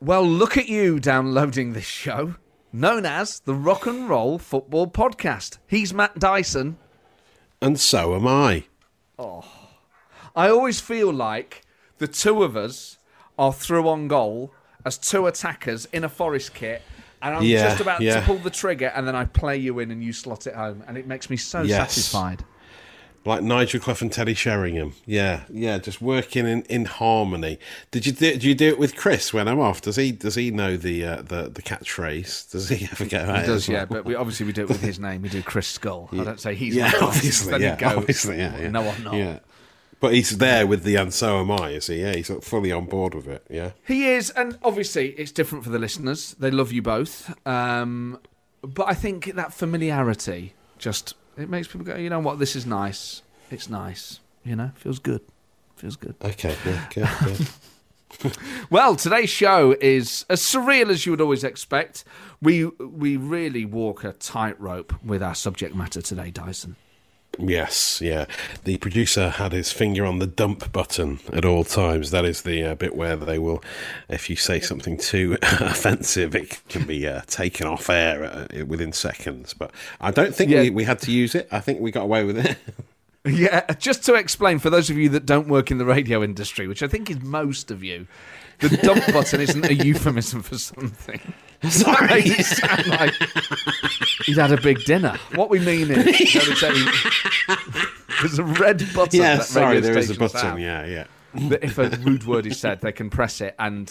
[0.00, 2.34] Well, look at you downloading this show,
[2.72, 5.58] known as the Rock and Roll Football Podcast.
[5.66, 6.76] He's Matt Dyson.
[7.62, 8.64] And so am I.
[9.18, 9.44] Oh.
[10.34, 11.62] I always feel like
[11.98, 12.98] the two of us
[13.38, 14.52] are through on goal
[14.84, 16.82] as two attackers in a forest kit,
[17.22, 18.20] and I'm Yeah, just about yeah.
[18.20, 20.84] to pull the trigger, and then I play you in and you slot it home,
[20.86, 21.94] and it makes me so Yes.
[21.94, 22.44] satisfied.
[23.26, 24.94] Like Nigel Clough and Teddy Sheringham.
[25.04, 27.58] Yeah, yeah, just working in, in harmony.
[27.90, 29.82] Did you do, did you do it with Chris when I'm off?
[29.82, 32.50] Does he does he know the uh, the the catchphrase?
[32.52, 33.40] Does he ever get out?
[33.40, 35.22] He does, yeah, but we obviously we do it with his name.
[35.22, 36.08] We do Chris Skull.
[36.12, 38.68] I don't say he's yeah, obviously, then yeah, go, obviously, yeah, yeah.
[38.68, 39.14] No, I'm not.
[39.14, 39.40] Yeah,
[39.98, 41.70] but he's there with the and so am I.
[41.70, 42.02] Is he?
[42.02, 43.44] Yeah, he's fully on board with it.
[43.50, 43.72] Yeah.
[43.86, 46.36] He is, and obviously it's different for the listeners.
[46.38, 48.20] They love you both, um,
[48.62, 52.66] but I think that familiarity just it makes people go, you know what, this is
[52.66, 53.22] nice.
[53.50, 55.20] It's nice, you know, feels good,
[55.76, 56.16] feels good.
[56.22, 56.56] Okay.
[56.64, 56.86] Yeah.
[56.92, 57.48] Good, good.
[58.70, 62.04] Well, today's show is as surreal as you would always expect.
[62.40, 66.76] We we really walk a tightrope with our subject matter today, Dyson.
[67.38, 68.26] Yes, yeah.
[68.64, 72.10] The producer had his finger on the dump button at all times.
[72.10, 73.62] That is the uh, bit where they will,
[74.08, 78.92] if you say something too offensive, it can be uh, taken off air uh, within
[78.92, 79.54] seconds.
[79.54, 79.70] But
[80.00, 80.62] I don't think Yeah.
[80.62, 81.48] we, we had to use it.
[81.52, 82.56] I think we got away with it.
[83.28, 86.68] Yeah, just to explain for those of you that don't work in the radio industry,
[86.68, 88.06] which I think is most of you,
[88.60, 91.20] the dump button isn't a euphemism for something.
[91.60, 93.14] That made it sound like
[94.26, 95.16] he'd had a big dinner.
[95.34, 97.54] What we mean is, you know, they
[98.20, 99.20] there's a red button.
[99.20, 100.40] yeah, that sorry, there is a button.
[100.40, 101.04] have, Yeah, yeah.
[101.48, 103.88] That if a rude word is said, they can press it, and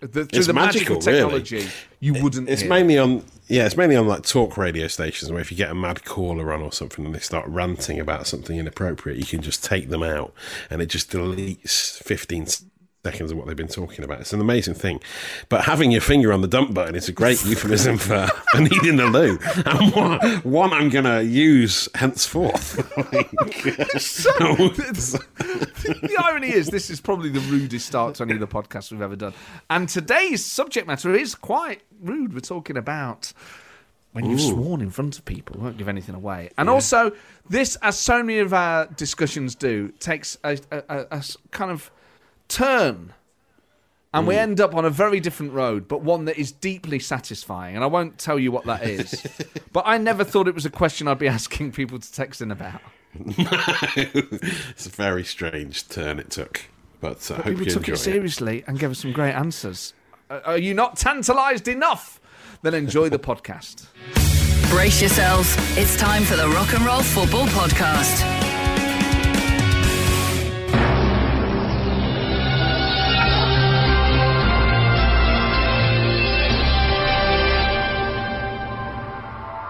[0.00, 1.18] the, through It's the magic magical, of really.
[1.18, 1.68] technology,
[2.00, 2.48] you wouldn't.
[2.48, 2.70] It's hear.
[2.70, 5.74] mainly on yeah, it's mainly on like talk radio stations where if you get a
[5.74, 9.64] mad caller on or something and they start ranting about something inappropriate, you can just
[9.64, 10.32] take them out
[10.70, 12.46] and it just deletes fifteen
[13.10, 14.20] seconds of what they've been talking about.
[14.20, 15.00] It's an amazing thing.
[15.48, 18.98] But having your finger on the dump button is a great euphemism for, for needing
[18.98, 19.38] a loo.
[19.64, 22.82] And one, one I'm gonna use henceforth.
[24.38, 28.46] Oh so, the irony is, this is probably the rudest start to any of the
[28.46, 29.34] podcasts we've ever done.
[29.70, 32.34] And today's subject matter is quite rude.
[32.34, 33.32] We're talking about
[34.12, 35.60] when you've sworn in front of people.
[35.60, 36.50] Won't give anything away.
[36.58, 37.12] And also,
[37.48, 40.56] this, as so many of our discussions do, takes a
[41.50, 41.90] kind of
[42.48, 43.12] turn.
[44.16, 47.74] And we end up on a very different road, but one that is deeply satisfying.
[47.74, 49.26] And I won't tell you what that is.
[49.72, 52.50] but I never thought it was a question I'd be asking people to text in
[52.50, 52.80] about.
[53.14, 56.62] it's a very strange turn it took.
[57.00, 59.92] But I hope People you took enjoy it seriously and gave us some great answers.
[60.30, 62.18] Uh, are you not tantalised enough?
[62.62, 63.86] Then enjoy the podcast.
[64.70, 65.54] Brace yourselves.
[65.76, 68.55] It's time for the Rock and Roll Football Podcast.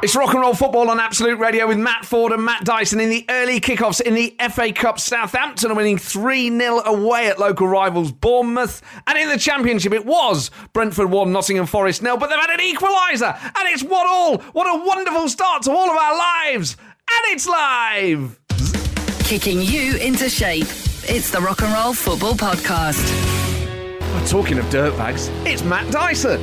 [0.06, 3.10] It's rock and roll football on Absolute Radio with Matt Ford and Matt Dyson in
[3.10, 5.00] the early kickoffs in the FA Cup.
[5.00, 8.82] Southampton are winning 3 0 away at local rivals Bournemouth.
[9.08, 12.18] And in the Championship, it was Brentford 1, Nottingham Forest nil.
[12.18, 13.36] But they've had an equaliser.
[13.42, 14.38] And it's 1 all.
[14.52, 16.76] What a wonderful start to all of our lives.
[16.78, 18.38] And it's live.
[19.24, 20.68] Kicking you into shape.
[21.08, 23.10] It's the Rock and Roll Football Podcast.
[23.98, 26.40] Well, talking of dirtbags, it's Matt Dyson.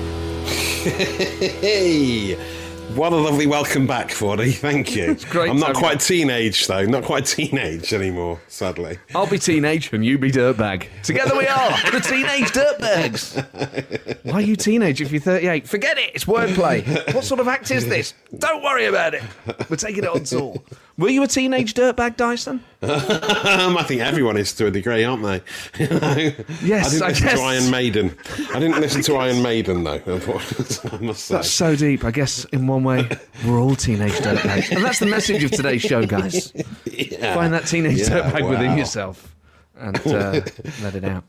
[0.84, 2.36] Hey,
[2.96, 4.52] what a lovely welcome back, Fordy.
[4.52, 5.12] Thank you.
[5.12, 6.18] It's great I'm not quite you.
[6.18, 6.86] teenage though.
[6.86, 9.00] Not quite teenage anymore, sadly.
[9.16, 10.88] I'll be teenage and you be dirtbag.
[11.02, 14.24] Together we are, the teenage dirtbags.
[14.24, 15.68] Why are you teenage if you're 38?
[15.68, 17.14] Forget it, it's wordplay.
[17.14, 18.14] What sort of act is this?
[18.38, 19.24] Don't worry about it.
[19.70, 20.56] We're taking it on tour.
[20.96, 22.64] Were you a teenage dirtbag, Dyson?
[22.84, 25.42] Um, I think everyone is to a degree, aren't they?
[25.80, 26.32] You know?
[26.64, 27.40] Yes, I didn't I listen guess.
[27.40, 28.18] to Iron Maiden.
[28.54, 30.02] I didn't listen to Iron Maiden though.
[30.92, 31.36] I must say.
[31.36, 32.04] That's so deep.
[32.04, 33.10] I guess in one way,
[33.46, 34.72] we're all teenage dirtbags.
[34.76, 36.54] And that's the message of today's show, guys.
[36.86, 37.34] Yeah.
[37.34, 39.34] Find that teenage Yeah, dirtbag within yourself
[39.80, 40.42] and uh,
[40.84, 41.24] let it out.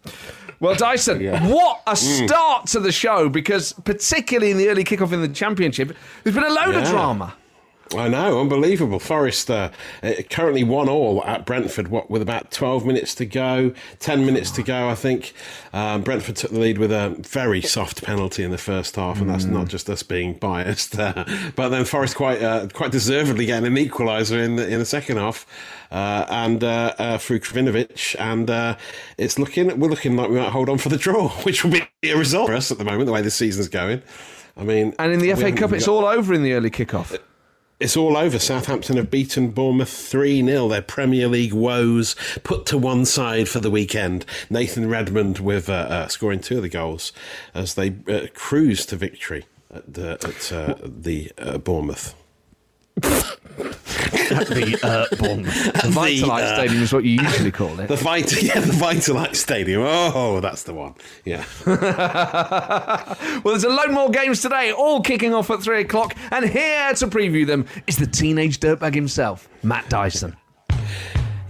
[0.60, 1.46] Well, Dyson, Yeah.
[1.48, 5.96] what a start to the show because, particularly in the early kickoff in the championship,
[6.22, 7.34] there's been a load of drama.
[7.96, 8.98] I know, unbelievable.
[8.98, 9.70] Forest uh,
[10.02, 11.88] uh, currently one all at Brentford.
[11.88, 15.32] What with about twelve minutes to go, ten minutes to go, I think.
[15.72, 19.28] Um, Brentford took the lead with a very soft penalty in the first half, and
[19.28, 20.98] that's not just us being biased.
[20.98, 24.84] Uh, but then Forest quite uh, quite deservedly getting an equaliser in the in the
[24.86, 25.46] second half,
[25.92, 28.76] uh, and uh, uh, through Krovinović, and uh,
[29.19, 31.82] it's looking we're looking like we might hold on for the draw, which will be
[32.02, 33.06] a result for us at the moment.
[33.06, 34.02] The way the season's going.
[34.56, 37.19] I mean, And in the FA Cup, it's got- all over in the early kickoff.
[37.81, 38.38] It's all over.
[38.38, 40.69] Southampton have beaten Bournemouth 3 0.
[40.69, 44.25] Their Premier League woes put to one side for the weekend.
[44.49, 47.12] Nathan Redmond with uh, uh, scoring two of the goals
[47.53, 51.59] as they uh, cruise to victory at the, at, uh, the uh,
[53.00, 53.41] Bournemouth.
[54.49, 55.73] the uh, Bournemouth.
[55.73, 57.88] The Vitalite uh, Stadium is what you usually call it.
[57.94, 59.82] The Vit- yeah, the Vitalite Stadium.
[59.85, 60.94] Oh, that's the one.
[61.25, 61.44] Yeah.
[61.67, 61.76] well,
[63.44, 67.06] there's a load more games today, all kicking off at three o'clock, and here to
[67.06, 70.37] preview them is the teenage dirtbag himself, Matt Dyson.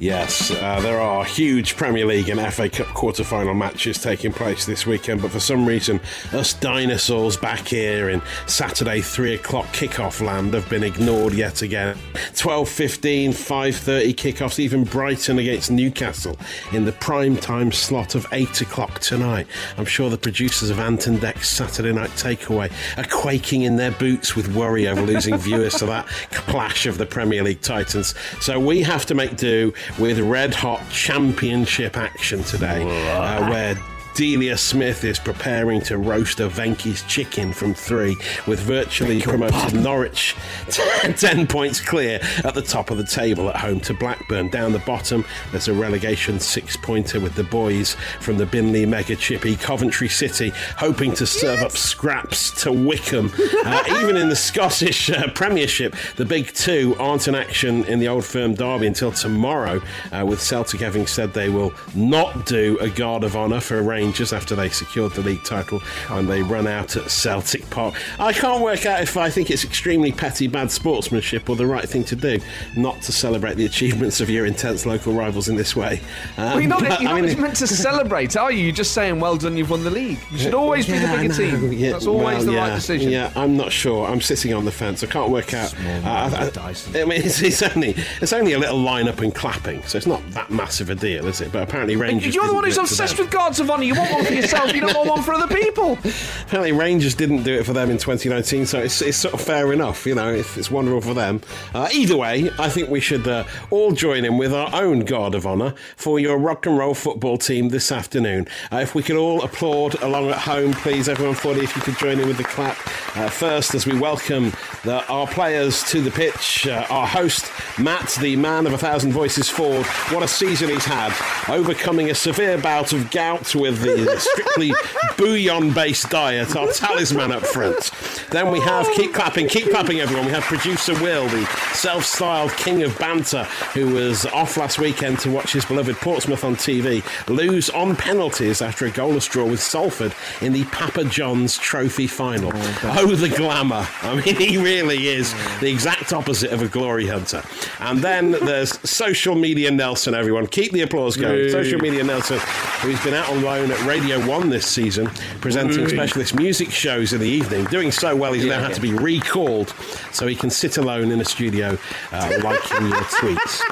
[0.00, 4.86] Yes, uh, there are huge Premier League and FA Cup quarter-final matches taking place this
[4.86, 6.00] weekend, but for some reason,
[6.32, 11.96] us dinosaurs back here in Saturday three o'clock kickoff land have been ignored yet again.
[12.32, 16.36] 12.15, 5.30 kickoffs, even Brighton against Newcastle
[16.72, 19.46] in the prime time slot of eight o'clock tonight.
[19.78, 23.92] I'm sure the producers of Ant and Dec's Saturday Night Takeaway are quaking in their
[23.92, 28.16] boots with worry over losing viewers to that clash of the Premier League titans.
[28.40, 32.82] So we have to make do with red hot championship action today,
[33.12, 33.74] uh, where
[34.14, 38.16] Delia Smith is preparing to roast a Venky's chicken from three,
[38.46, 40.36] with virtually promoted Norwich
[40.70, 44.50] 10 points clear at the top of the table at home to Blackburn.
[44.50, 49.16] Down the bottom, there's a relegation six pointer with the boys from the Binley Mega
[49.16, 53.32] Chippy, Coventry City, hoping to serve up scraps to Wycombe.
[53.64, 58.06] Uh, even in the Scottish uh, Premiership, the big two aren't in action in the
[58.06, 59.82] Old Firm Derby until tomorrow,
[60.12, 63.82] uh, with Celtic having said they will not do a guard of honour for a
[63.82, 67.94] rain Rangers after they secured the league title and they run out at Celtic Park.
[68.20, 71.88] I can't work out if I think it's extremely petty bad sportsmanship or the right
[71.88, 72.38] thing to do
[72.76, 76.02] not to celebrate the achievements of your intense local rivals in this way.
[76.36, 78.64] Um, well, you're not, but, you're I mean, meant to celebrate, are you?
[78.64, 80.18] You're just saying, well done, you've won the league.
[80.30, 81.72] You should always be the Yeah, bigger I team.
[81.72, 83.10] yeah, That's always well, the yeah, right decision.
[83.10, 84.06] Yeah, I'm not sure.
[84.06, 85.02] I'm sitting on the fence.
[85.02, 85.70] I can't work out.
[85.70, 86.50] Small I-
[86.94, 90.06] I, mean, it's, it's only it's only a little line up and clapping, so it's
[90.06, 91.50] not that massive a deal, is it?
[91.52, 92.34] But apparently Rangers.
[92.34, 93.84] You're the one who's obsessed with guards of honour.
[93.94, 95.98] You want one for yourself, you don't want one for other people.
[96.46, 99.72] Apparently Rangers didn't do it for them in 2019, so it's, it's sort of fair
[99.72, 101.40] enough, you know, if it's wonderful for them.
[101.74, 105.34] Uh, either way, I think we should uh, all join in with our own guard
[105.34, 108.48] of honour for your rock and roll football team this afternoon.
[108.72, 111.96] Uh, if we could all applaud along at home, please, everyone, 40, if you could
[111.98, 112.76] join in with the clap
[113.16, 114.52] uh, first as we welcome
[114.82, 116.66] the, our players to the pitch.
[116.66, 119.86] Uh, our host, Matt, the man of a thousand voices Ford.
[120.10, 121.12] What a season he's had,
[121.48, 124.72] overcoming a severe bout of gout with the strictly
[125.16, 127.90] bouillon-based diet, our talisman up front.
[128.30, 132.82] Then we have, keep clapping, keep clapping everyone, we have producer Will, the self-styled king
[132.82, 133.44] of banter,
[133.74, 138.62] who was off last weekend to watch his beloved Portsmouth on TV, lose on penalties
[138.62, 142.50] after a goalless draw with Salford in the Papa John's Trophy final.
[142.54, 143.86] Oh, oh the glamour.
[144.02, 147.42] I mean, he really is the exact opposite of a glory hunter.
[147.80, 150.46] And then there's social media Nelson, everyone.
[150.46, 151.50] Keep the applause going.
[151.50, 152.38] Social media Nelson,
[152.80, 155.06] who's been out on loan at Radio 1 this season,
[155.40, 157.64] presenting specialist music shows in the evening.
[157.66, 159.70] Doing so well, he's now had to be recalled
[160.12, 161.76] so he can sit alone in a studio
[162.12, 163.62] uh, liking your tweets.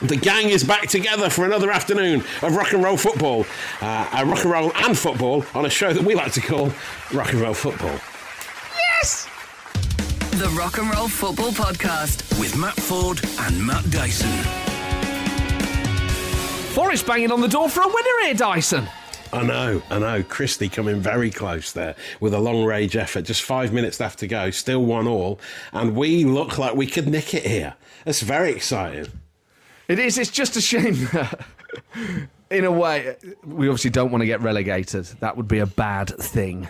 [0.00, 3.46] The gang is back together for another afternoon of rock and roll football.
[3.80, 6.72] Uh, uh, rock and roll and football on a show that we like to call
[7.12, 7.98] Rock and Roll Football.
[8.74, 9.28] Yes!
[10.32, 12.38] The Rock and Roll Football Podcast.
[12.40, 14.30] with Matt Ford and Matt Dyson.
[16.72, 18.88] Forest banging on the door for a winner here, Dyson.
[19.32, 20.22] I know, I know.
[20.22, 23.22] Christie coming very close there with a long range effort.
[23.22, 24.50] Just five minutes left to go.
[24.50, 25.40] Still one all.
[25.72, 27.74] And we look like we could nick it here.
[28.04, 29.06] That's very exciting.
[29.88, 30.18] It is.
[30.18, 30.94] It's just a shame.
[31.12, 31.40] that,
[32.50, 35.06] In a way, we obviously don't want to get relegated.
[35.20, 36.68] That would be a bad thing.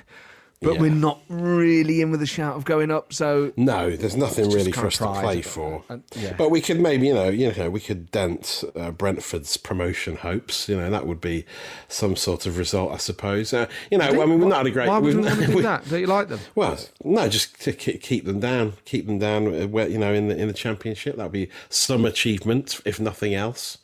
[0.62, 0.80] But Yeah.
[0.80, 3.12] we're not really in with a shout of going up.
[3.12, 5.82] So No, there's nothing really for us to play for.
[5.90, 6.34] Uh, yeah.
[6.38, 10.68] But we could maybe, you know, you know, we could dent uh, Brentford's promotion hopes.
[10.68, 11.44] You know, that would be
[11.88, 13.52] some sort of result, I suppose.
[13.52, 14.88] Uh, you know, I mean, we've not a great.
[14.88, 15.88] Why would we to do we- that?
[15.88, 16.40] Don't you like them?
[16.54, 19.46] Well, no, just to keep them down, keep them down.
[19.62, 23.34] uh, Where you know, in the in the championship, that'd be some achievement, if nothing
[23.34, 23.78] else.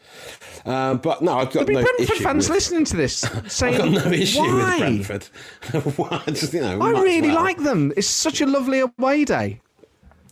[0.64, 3.24] Uh, but no, I've got There'll be no Brentford issue fans with, listening to this
[3.46, 4.78] saying, I've got no issue Why?
[4.90, 5.24] with Brentford.
[5.98, 6.22] Why?
[6.28, 7.42] Just, you know, I really well.
[7.44, 7.92] like them.
[7.96, 9.60] It's such a lovely away day.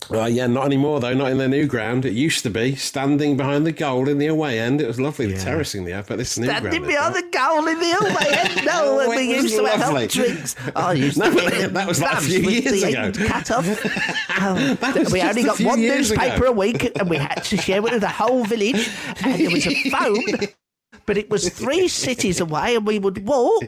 [0.08, 1.14] Uh, yeah, not anymore though.
[1.14, 2.04] Not in their new ground.
[2.04, 4.80] It used to be standing behind the goal in the away end.
[4.80, 6.04] It was lovely, the terracing there.
[6.06, 8.60] But this new ground, they've got- goal in the away end.
[8.66, 10.54] No, Oh, when we used to have hot drinks.
[10.76, 13.10] I used No, to but get that was like a few years ago.
[13.26, 13.66] cut off.
[14.38, 14.76] Um,
[15.12, 16.20] we only got one years ago.
[16.22, 18.88] newspaper a week, and we had to share it with the whole village.
[19.24, 20.48] And there was a phone,
[21.06, 23.64] but it was three cities away, and we would walk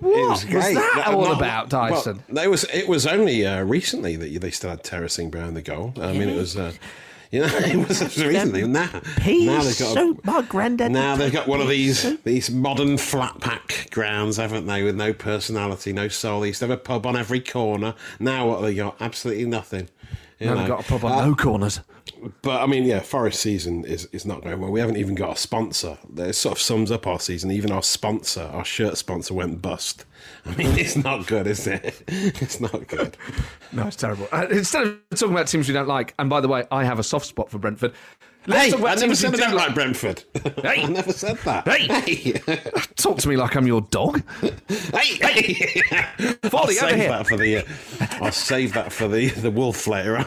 [0.00, 0.74] What was great.
[0.74, 2.22] that No, all about, well, Dyson?
[2.28, 5.92] it was it was only uh, recently that they started terracing behind the goal.
[6.00, 6.56] I mean, it was.
[6.56, 6.72] Uh,
[7.30, 8.66] you know, it was recently.
[8.66, 9.96] Now, now they've got.
[9.98, 10.92] a- My granddad.
[10.92, 14.82] now they've got one of these these modern flat pack grounds, haven't they?
[14.82, 16.40] With no personality, no soul.
[16.40, 17.94] They used to have a pub on every corner.
[18.20, 18.96] Now what have they got?
[19.00, 19.88] Absolutely nothing.
[20.38, 20.60] You Now know.
[20.60, 21.80] they've got a pub on Uh, no corners.
[22.42, 24.70] But I mean, yeah, Forest season is, is not going well.
[24.70, 25.98] We haven't even got a sponsor.
[26.14, 27.50] That sort of sums up our season.
[27.50, 30.04] Even our sponsor, our shirt sponsor, went bust.
[30.46, 32.02] I mean, it's not good, is it?
[32.40, 33.16] It's not good.
[33.72, 34.28] No, it's terrible.
[34.32, 36.98] Uh, instead of talking about teams we don't like, and by the way, I have
[36.98, 37.92] a soft spot for Brentford.
[38.48, 40.24] Hey, I never said I do don't like Brentford.
[40.62, 40.82] Hey.
[40.84, 41.68] I never said that.
[41.68, 42.32] Hey.
[42.96, 44.22] Talk to me like I'm your dog.
[44.40, 45.82] hey, hey.
[46.42, 47.08] I'll Folly, over save here.
[47.10, 47.56] that for the.
[47.58, 47.62] Uh,
[48.22, 50.26] I'll save that for the the wolf later on.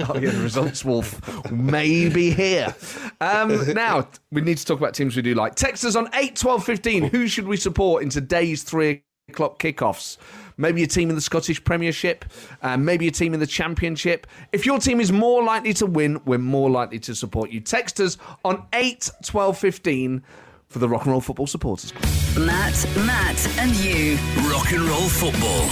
[0.00, 2.74] Oh, yeah, the results wolf may be here.
[3.20, 5.54] Um, now, we need to talk about teams we do like.
[5.54, 7.02] Text us on 8, 12, 15.
[7.04, 10.18] Who should we support in today's 3 o'clock kickoffs?
[10.56, 12.24] Maybe a team in the Scottish Premiership,
[12.62, 14.26] uh, maybe a team in the Championship.
[14.52, 17.60] If your team is more likely to win, we're more likely to support you.
[17.60, 20.22] Text us on 8, 12, 15
[20.68, 22.46] for the Rock and Roll Football Supporters Club.
[22.46, 24.16] Matt, Matt, and you.
[24.50, 25.68] Rock and roll football.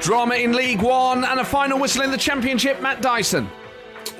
[0.00, 2.82] Drama in League One and a final whistle in the Championship.
[2.82, 3.48] Matt Dyson.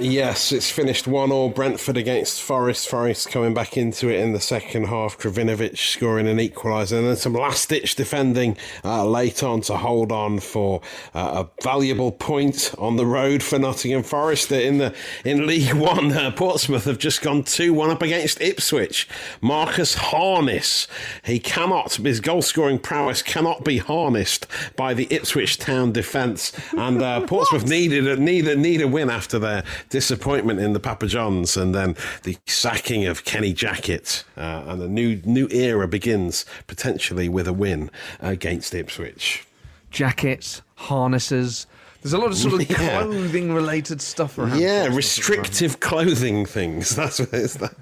[0.03, 1.49] Yes, it's finished one all.
[1.49, 2.89] Brentford against Forest.
[2.89, 5.17] Forest coming back into it in the second half.
[5.17, 10.11] Krovinović scoring an equaliser, and then some last ditch defending uh, late on to hold
[10.11, 10.81] on for
[11.15, 14.93] uh, a valuable point on the road for Nottingham Forest in the
[15.25, 16.11] in League One.
[16.11, 19.09] Uh, Portsmouth have just gone two one up against Ipswich.
[19.41, 20.89] Marcus Harness,
[21.25, 27.01] he cannot his goal scoring prowess cannot be harnessed by the Ipswich Town defence, and
[27.01, 31.07] uh, Portsmouth needed a, need a, need a win after their disappointment in the Papa
[31.07, 36.47] Johns, and then the sacking of Kenny Jackett, uh, and a new new era begins
[36.67, 39.47] potentially with a win against Ipswich.
[39.91, 41.67] Jackets, harnesses.
[42.03, 43.03] There's a lot of sort of Yeah.
[43.03, 44.59] clothing related stuff around.
[44.61, 46.97] Yeah, restrictive clothing things.
[46.97, 47.75] That's what it's that.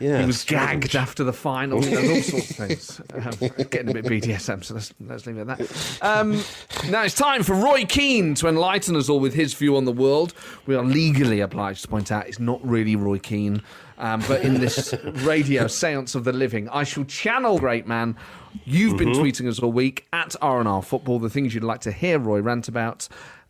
[0.00, 0.82] Yeah, He was strange.
[0.82, 1.80] gagged after the final.
[1.80, 3.00] There's all sorts of things.
[3.14, 5.98] Um, getting a bit BDSM, so let's, let's leave it at that.
[6.02, 6.42] Um,
[6.90, 9.92] now it's time for Roy Keane to enlighten us all with his view on the
[9.92, 10.34] world.
[10.66, 13.62] We are legally obliged to point out it's not really Roy Keane,
[13.98, 14.92] um, but in this
[15.22, 18.16] radio seance of the living, I shall channel great man.
[18.64, 19.22] You've been Mm-hmm.
[19.22, 22.66] tweeting us all week at R&R Football, the things you'd like to hear Roy rant
[22.68, 23.08] about.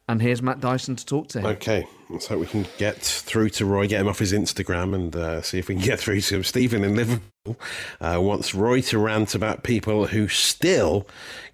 [0.08, 1.46] And here's Matt Dyson to talk to him.
[1.46, 5.14] Okay, let's hope we can get through to Roy, get him off his Instagram, and
[5.14, 6.44] uh, see if we can get through to him.
[6.44, 7.56] Stephen in Liverpool
[8.00, 11.06] uh, wants Roy to rant about people who still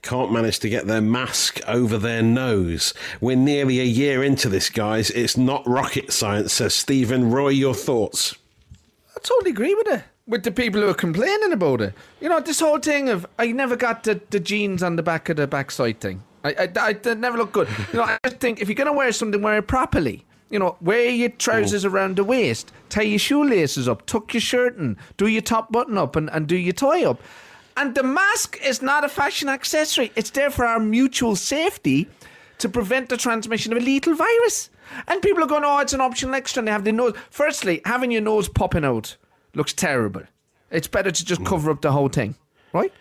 [0.02, 2.94] can't manage to get their mask over their nose.
[3.20, 5.10] We're nearly a year into this, guys.
[5.10, 7.32] It's not rocket science, says Stephen.
[7.32, 8.36] Roy, your thoughts?
[9.16, 10.04] I totally agree with it.
[10.28, 11.92] With the people who are complaining about it.
[12.20, 15.28] You know, this whole thing of I never got the, the jeans on the back
[15.28, 16.22] of the backside thing.
[16.44, 17.68] I, I, I never look good.
[17.92, 20.24] You know, I just think if you're going to wear something, wear it properly.
[20.50, 21.90] You know, wear your trousers mm.
[21.90, 25.98] around the waist, tie your shoelaces up, tuck your shirt in, do your top button
[25.98, 27.20] up, and, and do your tie up.
[27.76, 30.12] And the mask is not a fashion accessory.
[30.14, 32.06] It's there for our mutual safety
[32.58, 34.70] to prevent the transmission of a lethal virus.
[35.08, 37.14] And people are going, oh, it's an optional extra, and they have their nose.
[37.30, 39.16] Firstly, having your nose popping out
[39.54, 40.22] looks terrible.
[40.70, 41.46] It's better to just mm.
[41.46, 42.36] cover up the whole thing,
[42.72, 42.92] right?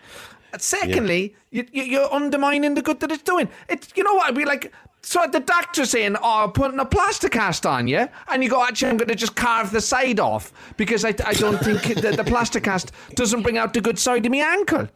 [0.54, 3.48] And secondly, you, you, you're undermining the good that it's doing.
[3.68, 4.28] It, you know what?
[4.28, 8.40] I'd be like, so the doctor saying, "Oh, putting a plaster cast on you," and
[8.40, 11.58] you go, "Actually, I'm going to just carve the side off because I, I don't
[11.58, 14.86] think the, the plaster cast doesn't bring out the good side of my ankle."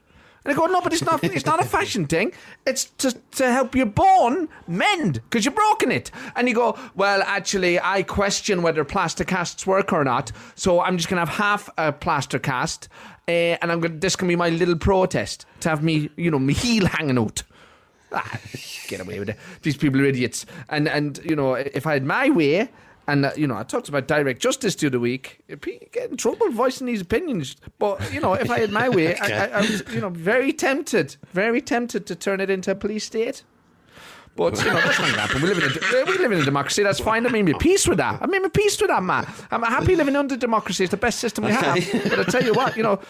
[0.48, 1.22] And I go, "No, but it's not.
[1.22, 2.32] It's not a fashion thing.
[2.66, 7.22] It's to to help your bone mend because you've broken it." And you go, "Well,
[7.22, 10.32] actually, I question whether plaster casts work or not.
[10.54, 12.88] So I'm just going to have half a plaster cast."
[13.28, 16.38] Uh, and I'm gonna This can be my little protest to have me, you know,
[16.38, 17.42] my heel hanging out.
[18.10, 18.40] Ah,
[18.86, 19.36] get away with it.
[19.60, 20.46] These people are idiots.
[20.70, 22.70] And and you know, if I had my way,
[23.08, 25.40] and uh, you know, I talked about direct justice to the other week.
[25.48, 27.56] People get in trouble voicing these opinions.
[27.78, 30.52] But you know, if I had my way, I, I, I was, you know, very
[30.52, 33.42] tempted, very tempted to turn it into a police state.
[34.36, 35.42] But you know that's not going to happen.
[35.42, 36.84] We live in a we live in a democracy.
[36.84, 37.26] That's fine.
[37.26, 38.22] I mean, peace with that.
[38.22, 39.26] I mean, peace with that, man.
[39.50, 40.84] I'm happy living under democracy.
[40.84, 41.74] It's the best system we have.
[42.04, 43.00] But I tell you what, you know,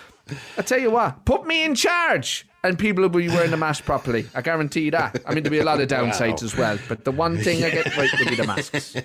[0.56, 3.84] I tell you what, put me in charge, and people will be wearing the mask
[3.84, 4.26] properly.
[4.34, 5.20] I guarantee you that.
[5.26, 6.78] I mean, there'll be a lot of downsides as well.
[6.88, 8.96] But the one thing I get right will be the masks,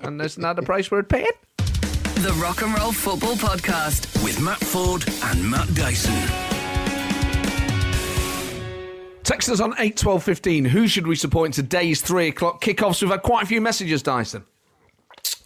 [0.00, 1.30] and that's not the price we're paying.
[1.56, 4.22] The Rock and Roll Football Podcast.
[4.24, 6.14] With Matt Ford and Matt Dyson.
[9.22, 10.64] Text us on eight twelve fifteen.
[10.64, 13.00] Who should we support in today's three o'clock kickoffs?
[13.02, 14.44] We've had quite a few messages, Dyson.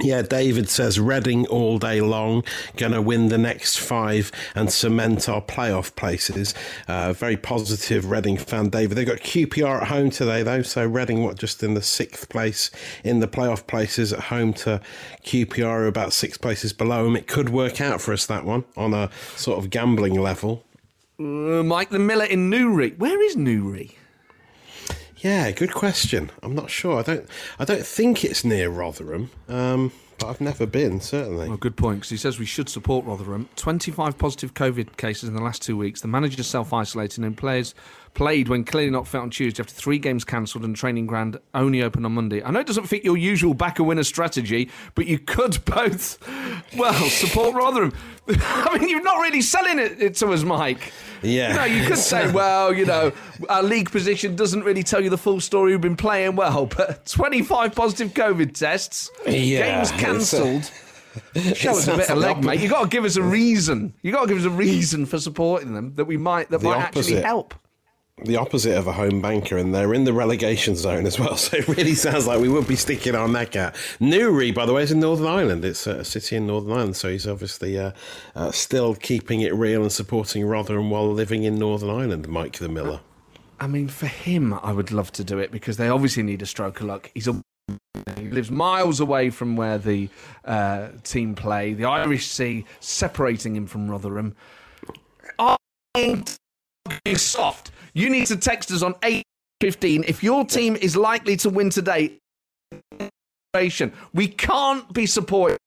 [0.00, 2.44] Yeah, David says Reading all day long,
[2.76, 6.54] going to win the next five and cement our playoff places.
[6.86, 8.96] Uh, very positive Reading fan, David.
[8.96, 12.70] They've got QPR at home today, though, so Reading, what, just in the sixth place
[13.02, 14.80] in the playoff places at home to
[15.24, 17.16] QPR, about six places below them.
[17.16, 20.64] It could work out for us, that one, on a sort of gambling level.
[21.18, 22.90] Uh, Mike the Miller in Newry.
[22.90, 23.97] Where is Newry?
[25.20, 26.30] Yeah, good question.
[26.42, 26.98] I'm not sure.
[27.00, 27.28] I don't.
[27.58, 31.00] I don't think it's near Rotherham, um, but I've never been.
[31.00, 31.48] Certainly.
[31.48, 33.48] Well, good point, because he says we should support Rotherham.
[33.56, 36.00] 25 positive COVID cases in the last two weeks.
[36.02, 37.74] The manager self isolating and players
[38.14, 41.82] played when clearly not fit on Tuesday after three games cancelled and training ground only
[41.82, 42.42] open on Monday.
[42.42, 46.18] I know it doesn't fit your usual back a winner strategy, but you could both,
[46.76, 47.92] well, support Rotherham.
[48.28, 50.92] I mean, you're not really selling it to us, Mike.
[51.22, 51.54] Yeah.
[51.54, 53.12] No, you could say, well, you know,
[53.48, 55.72] our league position doesn't really tell you the full story.
[55.72, 60.70] We've been playing well, but 25 positive COVID tests, Yeah, games cancelled.
[61.54, 62.60] Show us a bit of leg, mate.
[62.60, 63.92] You got to give us a reason.
[64.02, 66.68] You've got to give us a reason for supporting them that we might that The
[66.68, 67.54] might actually help.
[68.24, 71.36] The opposite of a home banker, and they're in the relegation zone as well.
[71.48, 73.74] So it really sounds like we would be sticking our neck out.
[74.00, 75.64] Newry, by the way, is in Northern Ireland.
[75.64, 77.92] It's a city in Northern Ireland, so he's obviously uh,
[78.34, 82.28] uh, still keeping it real and supporting Rotherham while living in Northern Ireland.
[82.28, 83.00] Mike the Miller.
[83.60, 86.46] I mean, for him, I would love to do it because they obviously need a
[86.46, 87.10] stroke of luck.
[87.14, 87.40] He's a
[88.16, 90.08] he lives miles away from where the
[90.44, 91.74] uh, team play.
[91.74, 94.34] The Irish Sea separating him from Rotherham.
[95.94, 97.70] Being soft.
[97.94, 99.24] You need to text us on eight
[99.60, 102.18] fifteen if your team is likely to win today.
[104.14, 105.58] We can't be supported.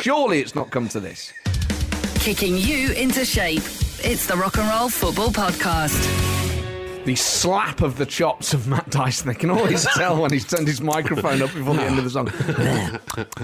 [0.00, 1.32] Surely it's not come to this.
[2.20, 3.62] Kicking you into shape.
[4.02, 6.02] It's the Rock and Roll Football Podcast.
[7.04, 9.28] the slap of the chops of Matt Dyson.
[9.28, 12.10] They can always tell when he's turned his microphone up before the end of the
[12.10, 12.28] song.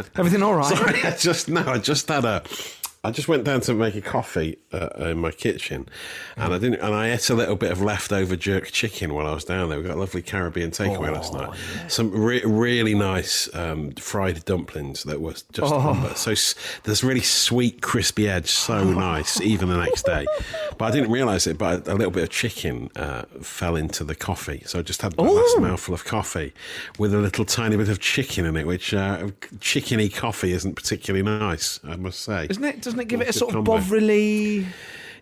[0.17, 0.77] Everything all right?
[0.77, 2.43] Sorry, I just no, I just had a.
[3.05, 5.89] I just went down to make a coffee uh, in my kitchen,
[6.37, 6.79] and I didn't.
[6.79, 9.79] And I ate a little bit of leftover jerk chicken while I was down there.
[9.79, 11.51] We got a lovely Caribbean takeaway last night.
[11.89, 16.13] Some re- really nice um, fried dumplings that were just oh.
[16.15, 16.33] so.
[16.85, 19.41] There's really sweet, crispy edge, so nice.
[19.41, 20.25] Even the next day,
[20.79, 21.59] but I didn't realise it.
[21.59, 25.15] But a little bit of chicken uh, fell into the coffee, so I just had
[25.15, 26.53] the last mouthful of coffee
[27.01, 29.27] with a little tiny bit of chicken in it, which uh,
[29.59, 32.47] chickeny coffee isn't particularly nice, I must say.
[32.49, 32.92] Isn't it?
[32.93, 34.67] Doesn't it give it a sort of bovrily?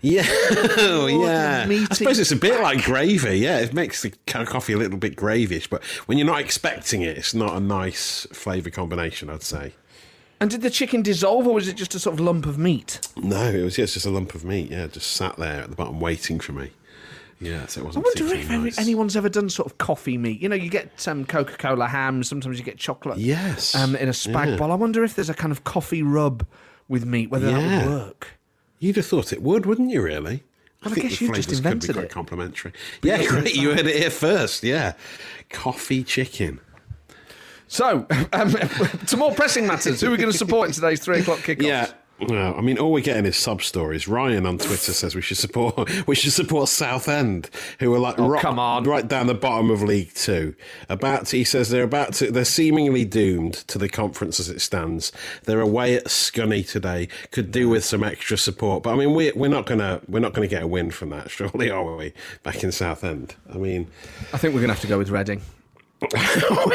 [0.03, 1.67] Yeah, oh, yeah.
[1.67, 1.87] meaty.
[1.91, 3.39] I suppose it's a bit like gravy.
[3.39, 7.17] Yeah, it makes the coffee a little bit gravyish, but when you're not expecting it,
[7.19, 9.31] it's not a nice flavour combination.
[9.31, 9.75] I'd say.
[10.41, 13.07] And did the chicken dissolve, or was it just a sort of lump of meat?
[13.17, 14.71] No, it was yeah, it's just a lump of meat.
[14.71, 16.71] Yeah, just sat there at the bottom waiting for me.
[17.39, 18.79] Yeah, so it wasn't I wonder if nice.
[18.79, 20.41] anyone's ever done sort of coffee meat.
[20.41, 22.23] You know, you get um, Coca Cola ham.
[22.23, 23.19] Sometimes you get chocolate.
[23.19, 23.75] Yes.
[23.75, 24.57] Um, in a spag Yeah.
[24.57, 24.73] bowl.
[24.73, 26.47] I wonder if there's a kind of coffee rub
[26.91, 28.29] with meat, whether that would work.
[28.81, 30.03] You'd have thought it would, wouldn't you?
[30.03, 30.43] Really?
[30.83, 32.11] Well, I think guess you just invented could be quite it.
[32.11, 32.73] complimentary.
[33.03, 33.55] Yeah, great.
[33.57, 34.63] You heard it here first.
[34.63, 34.95] Yeah,
[35.51, 36.61] coffee chicken.
[37.69, 38.51] So, um,
[39.07, 41.63] to more pressing matters, who are we going to support in today's three o'clock kickoff?
[41.63, 41.91] Yeah.
[42.29, 44.07] Well, I mean, all we're getting is sub stories.
[44.07, 48.29] Ryan on Twitter says we should support we should support Southend, who are like oh,
[48.29, 48.85] right, Oh, come on.
[48.85, 50.55] right down the bottom of League Two.
[50.91, 54.61] About to, he says they're about to they're seemingly doomed to the conference as it
[54.61, 55.13] stands.
[55.45, 57.09] They're away at Scunny today.
[57.31, 60.35] Could do with some extra support, but I mean, we're we're not gonna we're not
[60.35, 62.13] gonna get a win from that, surely, are we?
[62.43, 63.35] Back in Southend.
[63.53, 63.87] I mean,
[64.33, 65.41] I think we're going to have to go with Reading.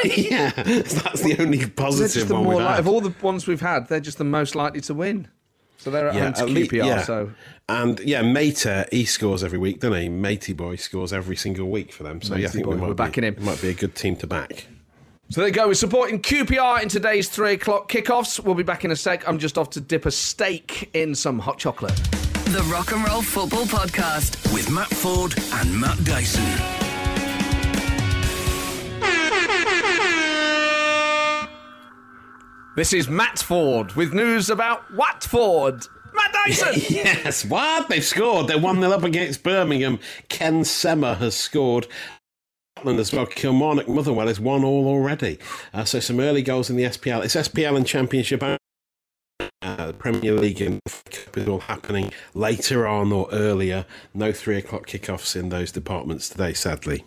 [0.05, 2.79] yeah, that's the only They're positive just the one more we've li- had.
[2.79, 5.27] of all the ones we've had, they're just the most likely to win.
[5.77, 7.03] So they're at home to at lea- QPR.
[7.05, 7.31] So
[7.69, 10.09] and yeah, Mater he scores every week, doesn't he?
[10.09, 12.21] Matey boy scores every single week for them.
[12.21, 13.33] So yeah, I think boy, we might we're be, backing him.
[13.35, 14.67] it Might be a good team to back.
[15.29, 15.67] So there you go.
[15.67, 18.39] We're supporting QPR in today's three o'clock kickoffs.
[18.39, 19.27] We'll be back in a sec.
[19.27, 21.95] I'm just off to dip a steak in some hot chocolate.
[22.45, 24.53] The Rock and Roll Football Podcast.
[24.53, 26.94] With Matt Ford and Matt Dyson.
[32.75, 35.88] This is Matt Ford with news about Watford.
[36.13, 36.73] Matt Dyson.
[36.89, 38.47] yes, what they've scored.
[38.49, 39.97] They're one 0 up against Birmingham.
[40.27, 41.88] Ken Sema has scored.
[42.75, 43.27] Scotland as well.
[43.27, 45.39] Kilmarnock Motherwell is one all already.
[45.73, 47.23] Uh, so some early goals in the SPL.
[47.23, 48.43] It's SPL and Championship.
[48.43, 53.85] Uh, Premier League and Cup is all happening later on or earlier.
[54.13, 57.05] No three o'clock kickoffs in those departments today, sadly.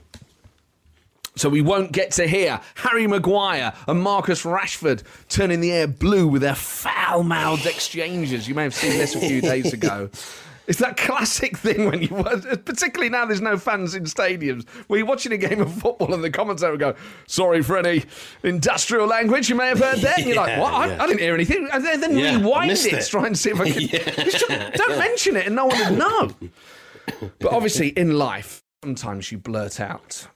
[1.39, 6.27] So we won't get to hear Harry Maguire and Marcus Rashford turning the air blue
[6.29, 8.49] with their foul-mouthed exchanges.
[8.49, 10.11] You may have seen this a few days ago
[10.69, 15.07] It's that classic thing when you, particularly now there's no fans in stadiums, where you're
[15.07, 16.95] watching a game of football and the commentator will go,
[17.27, 18.05] sorry for any
[18.43, 20.13] industrial language you may have heard there.
[20.19, 20.75] And you're like, what?
[20.75, 21.03] I, yeah.
[21.03, 21.71] I didn't hear anything.
[21.73, 23.01] And then, then Yeah, I rewind it, it.
[23.01, 24.31] to try and see if I can.
[24.31, 27.31] Should- Don't mention it and no one would know.
[27.39, 30.29] But obviously, in life, sometimes you blurt out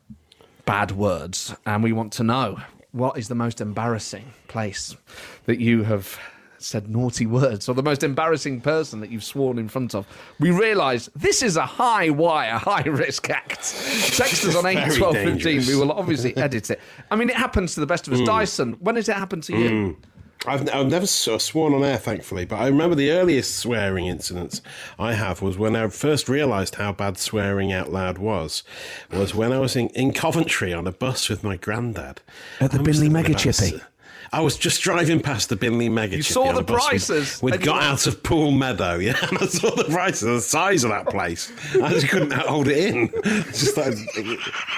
[0.64, 2.58] bad words, and we want to know
[2.92, 4.96] what is the most embarrassing place
[5.46, 6.18] that you have
[6.58, 10.06] said naughty words, or the most embarrassing person that you've sworn in front of.
[10.38, 13.54] We realise this is a high wire, high risk act.
[14.16, 15.38] Text us on eight Very twelve fifteen.
[15.38, 15.68] dangerous.
[15.68, 16.80] We will obviously edit it.
[17.10, 18.20] I mean, it happens to the best of us.
[18.20, 18.26] Hmm.
[18.26, 19.68] Dyson, when has it happened to you?
[19.68, 20.00] Hmm.
[20.46, 24.60] I've, I've never uh, sworn on air, thankfully, but I remember the earliest swearing incidents
[24.98, 28.64] I have was when I first realised how bad swearing out loud was.
[29.12, 32.20] Was when I was in, in Coventry on a bus with my granddad
[32.60, 33.80] At the I Binley Mega Chippy.
[34.34, 36.60] I was just driving past the Binley Mega You saw the.
[36.60, 40.40] We'd- prices We'd, got out of Pool Meadow, yeah, and I saw the prices, the
[40.40, 41.52] size of that place.
[41.82, 43.10] I just couldn't hold it in.
[43.24, 43.98] Just started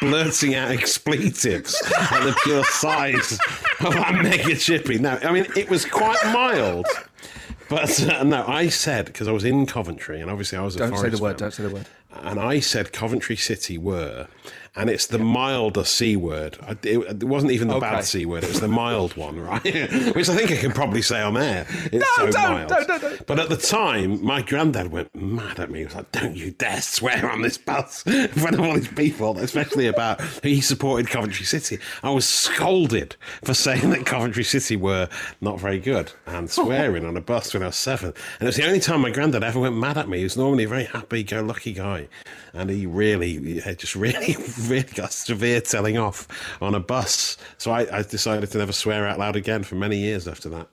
[0.01, 3.39] blurting out expletives at the pure size
[3.81, 4.99] of that Mega Chippy.
[4.99, 6.87] No, I mean, it was quite mild.
[7.69, 10.81] But uh, no, I said because I was in Coventry, and obviously I was a
[10.81, 11.39] Don't say the word.
[11.39, 11.87] fan, Don't say the word.
[12.13, 14.27] and I said Coventry City were,
[14.77, 16.59] and it's the milder C word.
[16.83, 17.87] It, it wasn't even the Okay.
[17.91, 19.63] bad C word; it was the mild one, right?
[20.15, 21.67] Which I think I can probably say on air.
[21.93, 22.69] It's No, so don't, mild.
[22.69, 23.27] don't, don't, don't.
[23.27, 25.81] But at the time, my granddad went mad at me.
[25.81, 28.89] He was like, "Don't you dare swear on this bus in front of all these
[28.89, 34.45] people, especially about who he supported Coventry City." I was scolded for saying that Coventry
[34.45, 35.09] City were
[35.41, 38.13] not very good and swearing on a bus when I was seven.
[38.39, 40.19] And it was the only time my granddad ever went mad at me.
[40.19, 42.09] He was normally a very happy-go-lucky guy,
[42.53, 44.37] and he really, just really,
[44.69, 46.29] really got severe telling off
[46.61, 47.37] on a bus.
[47.59, 50.69] So I, I decided to never swear out loud again for many years after that.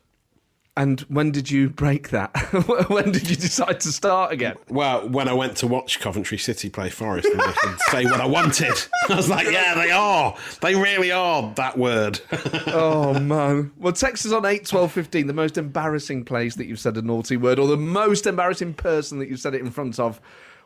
[0.77, 2.33] And when did you break that?
[2.89, 4.55] when did you decide to start again?
[4.69, 8.21] Well, when I went to watch Coventry City play Forest and I could say what
[8.21, 8.73] I wanted,
[9.09, 10.35] I was like, yeah, they are.
[10.61, 12.21] They really are that word.
[12.67, 13.73] Oh man.
[13.77, 15.27] Well, text us on eight twelve fifteen.
[15.27, 19.19] The most embarrassing place that you've said a naughty word, or the most embarrassing person
[19.19, 20.21] that you've said it in front of.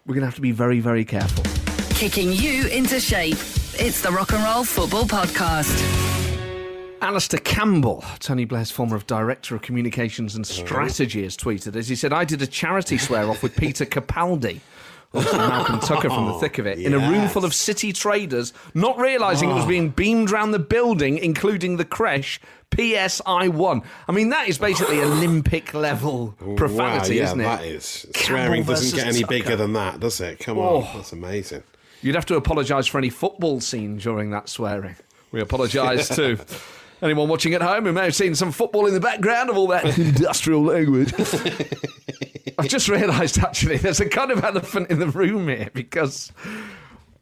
[0.06, 1.65] We're gonna have to be very, very careful.
[1.96, 3.38] Kicking you into shape.
[3.80, 5.82] It's the Rock and Roll Football Podcast.
[7.02, 10.66] Alastair Campbell, Tony Blair's former director of communications and mm-hmm.
[10.66, 14.60] strategy, has tweeted as he said, "I did a charity swear off with Peter Capaldi."
[15.14, 18.52] Malcolm Tucker from the oh, thick of it, in a room full of city traders,
[18.74, 19.68] not realising it was oh.
[19.68, 22.42] being beamed round the building, including the creche.
[22.72, 23.22] P.S.
[23.26, 23.84] I won.
[24.10, 27.44] I mean, that is basically Olympic level profanity, wow, yeah, isn't it?
[27.44, 28.06] that is.
[28.14, 29.30] Campbell Swearing doesn't get any Tucker.
[29.30, 30.40] bigger than that, does it?
[30.40, 30.82] Come Oh.
[30.82, 31.64] on, that's amazing.
[32.06, 34.96] You'd have to apologise for any football scene during that swearing.
[35.32, 36.38] We apologise to
[37.02, 39.66] anyone watching at home who may have seen some football in the background of all
[39.68, 41.12] that industrial language.
[42.60, 46.32] I've just realised actually there's a kind of elephant in the room here because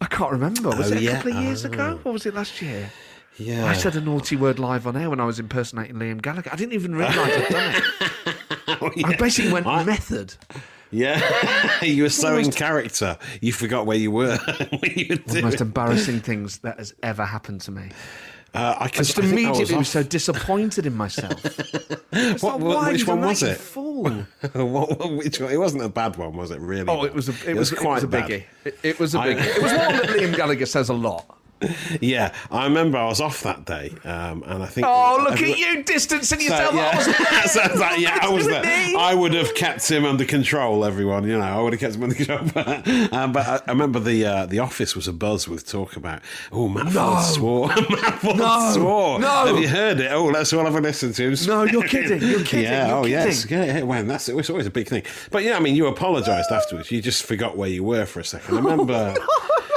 [0.02, 0.70] I can't remember.
[0.70, 1.16] Was Oh, it a yeah?
[1.16, 1.70] couple of years Oh.
[1.70, 2.92] ago or was it last year?
[3.38, 3.66] Yeah.
[3.66, 6.50] I said a naughty word live on air when I was impersonating Liam Gallagher.
[6.52, 7.76] I didn't even realise I'd done
[8.28, 8.36] it.
[8.82, 9.08] Oh, yeah.
[9.08, 10.36] I basically went I- method.
[10.94, 14.38] Yeah, you were so in character, you forgot where you were.
[14.84, 17.90] you were One of the most embarrassing things that has ever happened to me.
[18.54, 19.94] Uh, I, I can, just I think I immediately was, off.
[19.94, 21.44] so disappointed in myself.
[22.44, 23.58] What- like, which one was it?
[23.74, 25.52] What- what- which one?
[25.52, 26.60] It wasn't a bad one, was it?
[26.60, 26.88] Really?
[26.88, 28.44] Oh, it was a it, was, it was a biggie.
[28.64, 29.56] It, it was a I- biggie.
[29.58, 31.40] It was one that Liam Gallagher says a lot.
[32.02, 34.86] Yeah, I remember I was off that day, um, and I think.
[34.88, 36.74] Oh, look everyone- at you distancing So, yourself.
[36.76, 36.90] yeah.
[36.92, 37.48] I wasn't there.
[37.48, 38.98] So it's yeah, I was Nothing to do there.
[38.98, 40.84] I would have kept him under control.
[40.86, 42.40] Everyone, you know, I would have kept him under control.
[42.54, 45.96] But, um, but I, I remember the uh, the office was a buzz with talk
[45.96, 46.22] about.
[46.52, 47.68] Oh, Matt Ford swore.
[47.68, 48.72] Matt No.
[48.74, 49.20] swore.
[49.20, 49.46] No.
[49.48, 50.12] Have you heard it?
[50.12, 51.36] Oh, let's all have a listen to him.
[51.48, 52.22] No, you're kidding.
[52.22, 52.64] You're kidding.
[52.66, 52.88] Yeah.
[52.88, 53.46] You're oh, yes.
[53.46, 53.68] kidding.
[53.68, 53.78] Yeah.
[53.78, 55.04] yeah, When that's it was always a big thing.
[55.32, 56.92] But yeah, I mean, you apologised afterwards.
[56.92, 58.56] You just forgot where you were for a second.
[58.58, 59.16] I remember.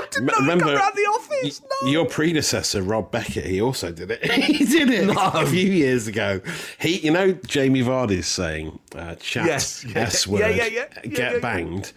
[0.13, 1.61] Did not remember come around the office.
[1.83, 1.89] No.
[1.91, 4.25] Your predecessor, Rob Beckett, he also did it.
[4.31, 5.15] he did it No.
[5.35, 6.41] a few years ago.
[6.81, 10.87] He, you know, Jamie Vardy's saying, uh, "Chat Yes, yeah, S word, yeah, yeah, yeah,
[11.03, 11.39] get yeah, yeah.
[11.41, 11.93] banged."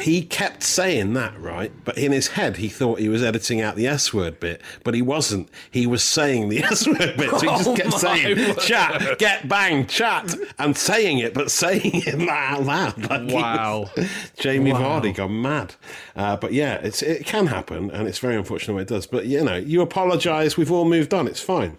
[0.00, 1.72] He kept saying that, right?
[1.84, 4.94] But in his head, he thought he was editing out the S word bit, but
[4.94, 5.48] he wasn't.
[5.70, 7.30] He was saying the S word bit.
[7.30, 8.58] So he just Oh kept my saying, word.
[8.58, 13.08] "Chat, get banged, chat," and saying it, but saying it out loud.
[13.10, 13.90] Like Wow.
[13.96, 15.00] was- Jamie Wow.
[15.00, 15.74] Vardy gone mad.
[16.16, 19.06] Uh, but yeah, it's it can happen, and it's very unfortunate when it does.
[19.06, 20.56] But you know, you apologise.
[20.56, 21.26] We've all moved on.
[21.28, 21.78] It's fine.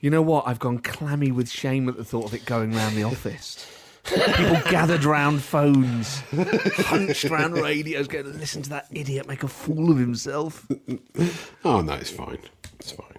[0.00, 0.46] You know what?
[0.48, 3.66] I've gone clammy with shame at the thought of it going round the office.
[4.04, 6.20] People gathered round phones,
[6.86, 10.66] hunched round radios, going, to listen to that idiot make a fool of himself.
[11.64, 12.38] Oh no, it's fine.
[12.80, 13.18] It's fine.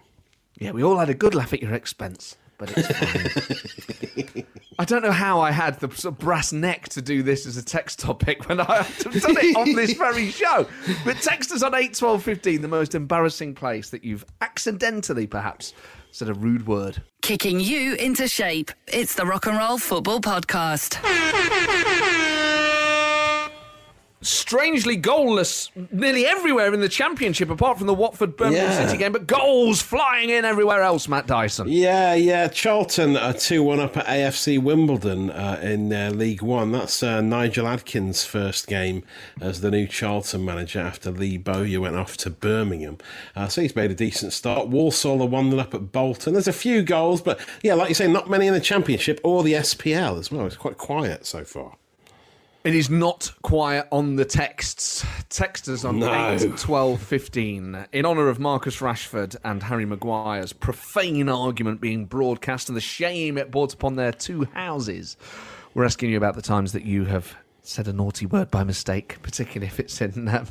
[0.59, 2.35] Yeah, we all had a good laugh at your expense.
[2.57, 4.45] But it's fine.
[4.79, 7.57] I don't know how I had the sort of brass neck to do this as
[7.57, 10.67] a text topic when I have done it on this very show.
[11.05, 15.73] But text us on eight twelve fifteen the most embarrassing place that you've accidentally, perhaps,
[16.11, 17.03] said a rude word.
[17.21, 18.71] Kicking you into shape.
[18.87, 20.97] It's the Rock and Roll Football Podcast.
[24.23, 28.85] strangely goalless nearly everywhere in the championship, apart from the Watford Birmingham Yeah.
[28.87, 31.07] City game, but goals flying in everywhere else.
[31.07, 31.67] Matt Dyson.
[31.69, 32.47] Yeah, yeah.
[32.47, 36.71] Charlton are 2 1 up at AFC Wimbledon uh, in uh, League One.
[36.71, 39.03] That's uh, Nigel Adkins' first game
[39.41, 42.97] as the new Charlton manager after Lee Bowyer went off to Birmingham.
[43.35, 44.67] Uh, so he's made a decent start.
[44.69, 46.33] Walsall are 1 0 up at Bolton.
[46.33, 49.43] There's a few goals, but yeah, like you say, not many in the Championship or
[49.43, 50.45] the SPL as well.
[50.45, 51.75] It's quite quiet so far.
[52.63, 55.05] It is not quiet on the texts.
[55.29, 56.31] Text Texters on No.
[56.39, 57.87] 8, 12, 15.
[57.91, 63.37] In honour of Marcus Rashford and Harry Maguire's profane argument being broadcast and the shame
[63.37, 65.17] it brought upon their two houses,
[65.73, 69.21] we're asking you about the times that you have said a naughty word by mistake,
[69.21, 70.29] particularly if it's in.
[70.29, 70.47] Um,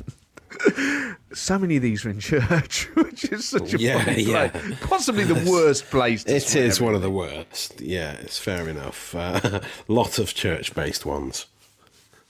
[1.33, 4.49] so many of these are in church, which is such a Yeah, funny yeah.
[4.49, 4.77] place.
[4.81, 7.81] Possibly the worst place to It is one of the worst.
[7.81, 9.15] Yeah, it's fair enough.
[9.15, 11.47] Uh, lot of church based ones.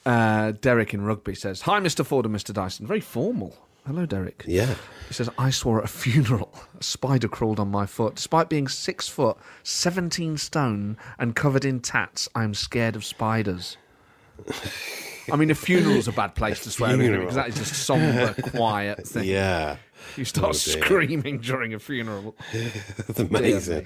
[0.05, 2.05] Uh, Derek in rugby says, Hi, Mr.
[2.05, 2.53] Ford and Mr.
[2.53, 2.85] Dyson.
[2.85, 3.55] Very formal.
[3.85, 4.43] Hello, Derek.
[4.47, 4.75] Yeah.
[5.07, 6.53] He says, I swore at a funeral.
[6.79, 8.15] A spider crawled on my foot.
[8.15, 13.77] Despite being six foot, 17 stone, and covered in tats, I'm scared of spiders.
[15.31, 16.97] I mean, a funeral's a bad place to swear?
[16.97, 19.25] Because that is a somber, quiet thing.
[19.25, 19.77] Yeah.
[20.17, 22.35] You start Oh, screaming during a funeral.
[22.53, 23.85] That's amazing.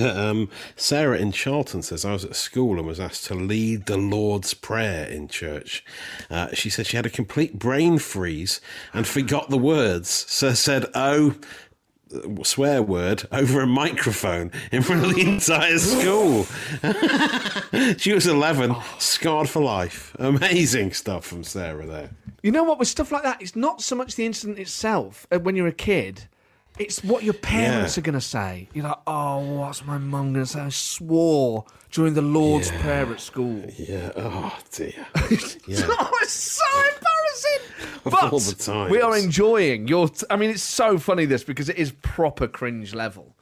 [0.00, 3.96] um, Sarah in Charlton says, I was at school and was asked to lead the
[3.96, 5.84] Lord's Prayer in church.
[6.30, 8.60] Uh, she said she had a complete brain freeze
[8.92, 10.10] and forgot the words.
[10.28, 11.34] So said, oh,
[12.42, 16.44] swear word over a microphone in front of the entire school.
[17.98, 20.14] she was 11, scarred for life.
[20.18, 22.10] Amazing stuff from Sarah there.
[22.42, 22.78] You know what?
[22.78, 25.72] With stuff like that, it's not so much the incident itself uh, when you're a
[25.72, 26.24] kid.
[26.78, 28.00] It's what your parents Yeah.
[28.00, 28.68] are going to say.
[28.74, 30.60] You're like, oh, what's my mum going to say?
[30.60, 32.82] I swore during the Lord's Yeah.
[32.82, 33.64] Prayer at school.
[33.78, 34.12] Yeah.
[34.14, 35.06] Oh, dear.
[35.16, 36.62] oh, it's so
[37.44, 38.00] embarrassing.
[38.04, 38.90] But all the times.
[38.90, 40.08] we are enjoying your.
[40.08, 43.34] T- I mean, it's so funny this because it is proper cringe level.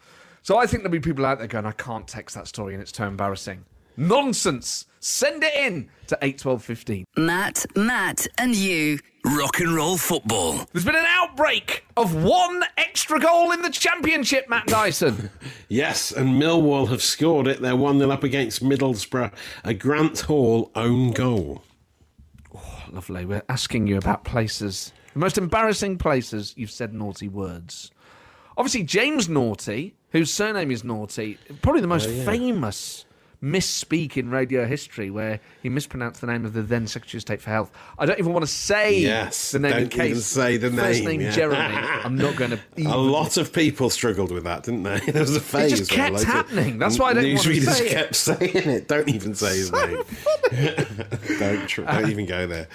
[0.42, 2.83] So I think there'll be people out there going, I can't text that story and
[2.83, 3.64] it's too embarrassing.
[3.96, 4.87] Nonsense.
[5.00, 7.04] Send it in to eight twelve fifteen.
[7.16, 8.98] Matt, Matt, and you.
[9.24, 10.66] Rock and roll football.
[10.72, 15.30] There's been an outbreak of one extra goal in the championship, Matt Dyson.
[15.68, 17.61] Yes, and Millwall have scored it.
[17.61, 19.33] They're 1 0 up against Middlesbrough.
[19.64, 21.64] A Grant Hall own goal.
[22.94, 23.24] Lovely.
[23.24, 27.90] We're asking you about places, the most embarrassing places you've said naughty words.
[28.57, 33.04] Obviously, James Naughtie, whose surname is Naughty, probably the most famous
[33.44, 37.42] misspeak in radio history, where he mispronounced the name of the then Secretary of State
[37.42, 37.70] for Health.
[37.98, 40.26] I don't even want to say Yes, the name in don't even case.
[40.26, 40.78] say the name.
[40.78, 41.30] First name, yeah.
[41.30, 41.59] Jeremy.
[41.59, 42.83] I'm not going to.
[42.87, 44.98] A lot of people struggled with that, didn't they?
[45.14, 45.72] There was a phase.
[45.72, 46.78] It just kept happening.
[46.78, 47.90] That's why I don't want to say it.
[47.92, 48.88] kept saying it.
[48.88, 50.02] Don't even say his name.
[51.38, 52.68] don't, tr- don't uh, even go there.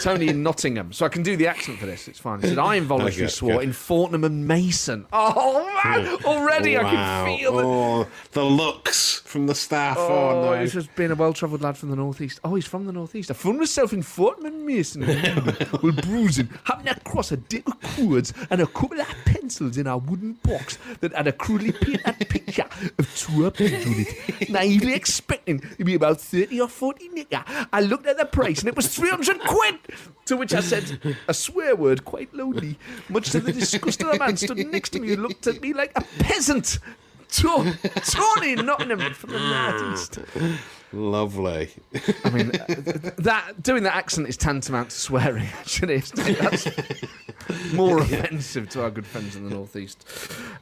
[0.00, 0.92] Tony in Nottingham.
[0.92, 2.08] So I can do the accent for this.
[2.08, 2.40] It's fine.
[2.40, 3.64] He said, I involuntarily Okay, swore good.
[3.64, 5.06] in Fortnum and Mason.
[5.12, 6.16] Oh, man.
[6.24, 7.64] Already I can feel it.
[7.64, 9.96] oh, the looks from the staff.
[9.98, 10.60] Oh, Oh, no.
[10.60, 12.40] he's just been a well-travelled lad from the northeast.
[12.44, 13.30] Oh, he's from the northeast.
[13.30, 15.06] I found myself in Fortnum and Mason,
[15.82, 19.96] well, bruising, happening across a deck of cords and a couple of pencils in a
[19.96, 22.66] wooden box that had a crudely painted picture
[22.98, 24.50] of two up on it.
[24.50, 28.68] Naively expecting to be about thirty or forty nicker, I looked at the price and
[28.68, 29.78] it was three hundred quid.
[30.26, 34.18] To which I said a swear word quite loudly, much to the disgust of the
[34.18, 36.78] man stood next to me who looked at me like a peasant.
[37.30, 40.18] To- Tony in Nottingham from the northeast.
[40.92, 41.70] Lovely.
[42.24, 42.64] I mean, uh,
[43.18, 45.44] that doing that accent is tantamount to swearing.
[45.58, 46.38] Actually, isn't it?
[46.38, 50.06] that's more offensive to our good friends in the northeast.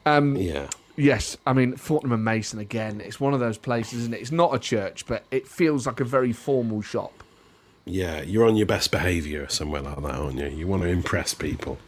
[0.05, 0.68] Um, Yeah.
[0.98, 3.02] Yes, I mean Fortnum and Mason again.
[3.02, 4.20] It's one of those places, isn't it?
[4.22, 7.12] It's not a church, but it feels like a very formal shop.
[7.88, 10.49] Yeah, you're on your best behaviour somewhere like that, aren't you?
[10.49, 11.79] You want to impress people.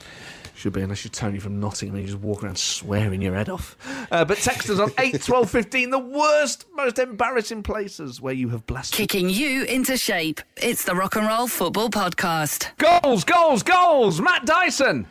[0.55, 3.49] Should be, unless you're Tony from Nottingham and you just walk around swearing your head
[3.49, 3.77] off.
[4.11, 8.49] Uh, but text us on 8 12 15, the worst, most embarrassing places where you
[8.51, 8.97] have blasted.
[8.97, 10.41] Kicking you into shape.
[10.57, 12.71] It's the Rock and Roll Football Podcast.
[12.79, 14.21] Goals, goals, goals!
[14.21, 15.07] Matt Dyson!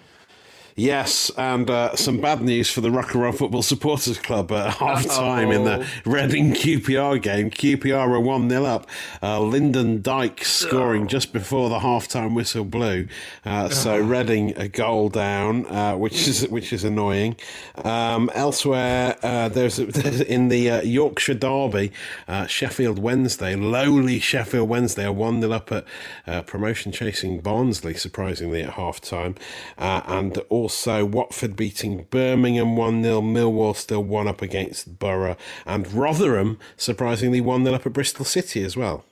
[0.79, 4.75] Yes, and uh, some bad news for the Rock and Roll Football Supporters Club at
[4.75, 7.49] half time in the Reading QPR game.
[7.49, 8.87] QPR are 1 0 up.
[9.23, 13.07] Uh, Lyndon Dykes scoring just before the half time whistle blew.
[13.43, 17.37] Uh, so Reading a goal down, uh, which is which is annoying.
[17.83, 21.91] Um, elsewhere, uh, there's, there's in the uh, Yorkshire Derby,
[22.27, 25.85] uh, Sheffield Wednesday, lowly Sheffield Wednesday are 1 0 up at
[26.27, 29.33] uh, promotion chasing Barnsley, surprisingly, at half time.
[29.79, 35.91] Uh, and also Watford beating Birmingham 1 0, Millwall still 1 up against Borough, and
[35.93, 39.06] Rotherham, surprisingly, 1 0 up at Bristol City as well.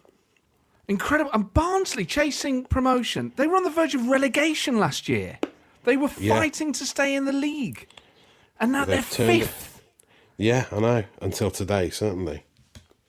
[0.89, 1.31] Incredible.
[1.33, 3.31] And Barnsley chasing promotion.
[3.37, 5.39] They were on the verge of relegation last year.
[5.85, 6.35] They were Yeah.
[6.35, 7.87] fighting to stay in the league.
[8.59, 9.81] And now They've they're fifth.
[10.35, 12.43] Yeah, I know, until today, certainly.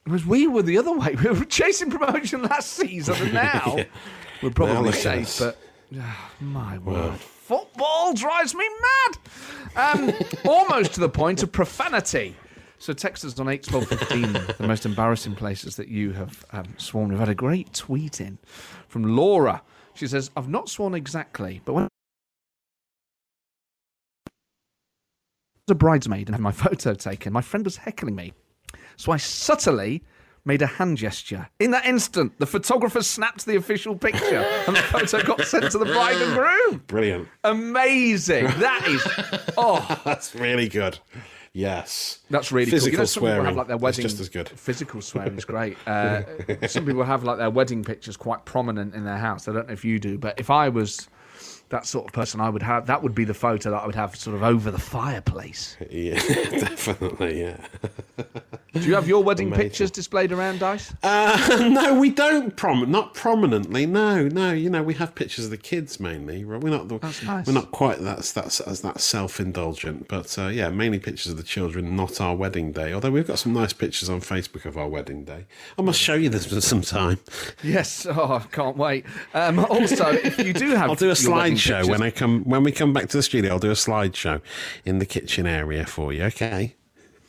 [0.05, 1.15] Because we were the other way.
[1.21, 3.77] We were chasing promotion last season, and now
[4.41, 5.37] we're probably safe.
[5.37, 5.57] But
[5.99, 9.17] ah, my word, football drives me mad.
[9.75, 10.13] Um,
[10.45, 12.35] almost to the point of profanity.
[12.79, 14.33] So text us on eight twelve fifteen.
[14.33, 17.09] the most embarrassing places that you have um, sworn.
[17.09, 18.37] We've had a great tweet in
[18.87, 19.63] from Laura.
[19.95, 21.87] She says, "I've not sworn exactly, but when." I
[25.67, 27.33] was a bridesmaid and had my photo taken.
[27.33, 28.33] My friend was heckling me.
[28.95, 30.03] So I subtly
[30.47, 31.47] made a hand gesture.
[31.59, 35.77] In that instant, the photographer snapped the official picture and the photo got sent to
[35.77, 36.83] the bride and groom.
[36.87, 37.27] Brilliant.
[37.43, 38.45] Amazing.
[38.45, 39.05] That is,
[39.57, 40.97] oh, That's really good.
[41.53, 42.19] Yes.
[42.29, 42.91] that's really Physical cool.
[42.91, 44.01] You know, some people swearing have like their is wedding.
[44.03, 44.47] just as good.
[44.49, 45.77] Physical swearing is great.
[45.87, 46.21] Uh,
[46.67, 49.47] some people have like their wedding pictures quite prominent in their house.
[49.47, 51.09] I don't know if you do, but if I was
[51.69, 53.95] that sort of person, I would have that would be the photo that I would
[53.95, 55.75] have sort of over the fireplace.
[55.89, 57.57] Yeah, definitely, yeah.
[58.73, 59.63] Do you have your wedding Amazing.
[59.63, 60.93] pictures displayed around Dice?
[61.03, 62.55] Uh, no, we don't.
[62.55, 63.85] Prom- not prominently.
[63.85, 64.53] No, no.
[64.53, 66.45] You know, we have pictures of the kids mainly.
[66.45, 66.87] We're not.
[66.87, 67.47] The, That's nice.
[67.47, 71.43] We're not quite that's that's as that self-indulgent, but uh, yeah, mainly pictures of the
[71.43, 72.93] children, not our wedding day.
[72.93, 75.45] Although we've got some nice pictures on Facebook of our wedding day.
[75.77, 77.19] I must show you this for some time.
[77.63, 78.05] Yes.
[78.09, 79.05] Oh, I can't wait.
[79.33, 82.63] Um, also, if you do have, I'll do a wedding slideshow when I come when
[82.63, 83.53] we come back to the studio.
[83.53, 84.41] I'll do a slideshow
[84.85, 86.23] in the kitchen area for you.
[86.23, 86.75] Okay.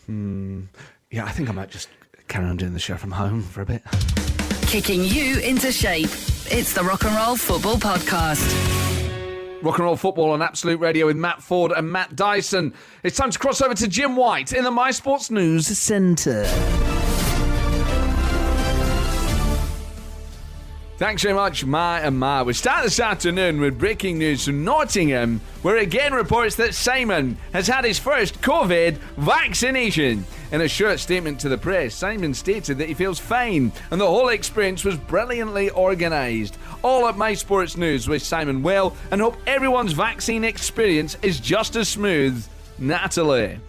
[0.07, 0.63] Hmm.
[1.11, 1.89] Yeah, I think I might just
[2.29, 3.83] carry on doing the show from home for a bit.
[4.63, 6.11] Kicking you into shape.
[6.51, 8.45] It's the Rock and Roll Football Podcast.
[9.63, 12.75] Rock and roll football on Absolute Radio with Matt Ford and Matt Dyson.
[13.03, 16.45] It's time to cross over to Jim White in the My Sports News Centre.
[20.99, 22.43] Thanks very much, Ma and Ma.
[22.43, 27.69] We start this afternoon with breaking news from Nottingham, where again reports that Simon has
[27.69, 30.25] had his first COVID vaccination.
[30.51, 34.09] In a short statement to the press, Simon stated that he feels fine and the
[34.09, 36.59] whole experience was brilliantly organised.
[36.83, 41.77] All at My Sports News with Simon Well and hope everyone's vaccine experience is just
[41.77, 42.45] as smooth.
[42.81, 43.61] Natalie.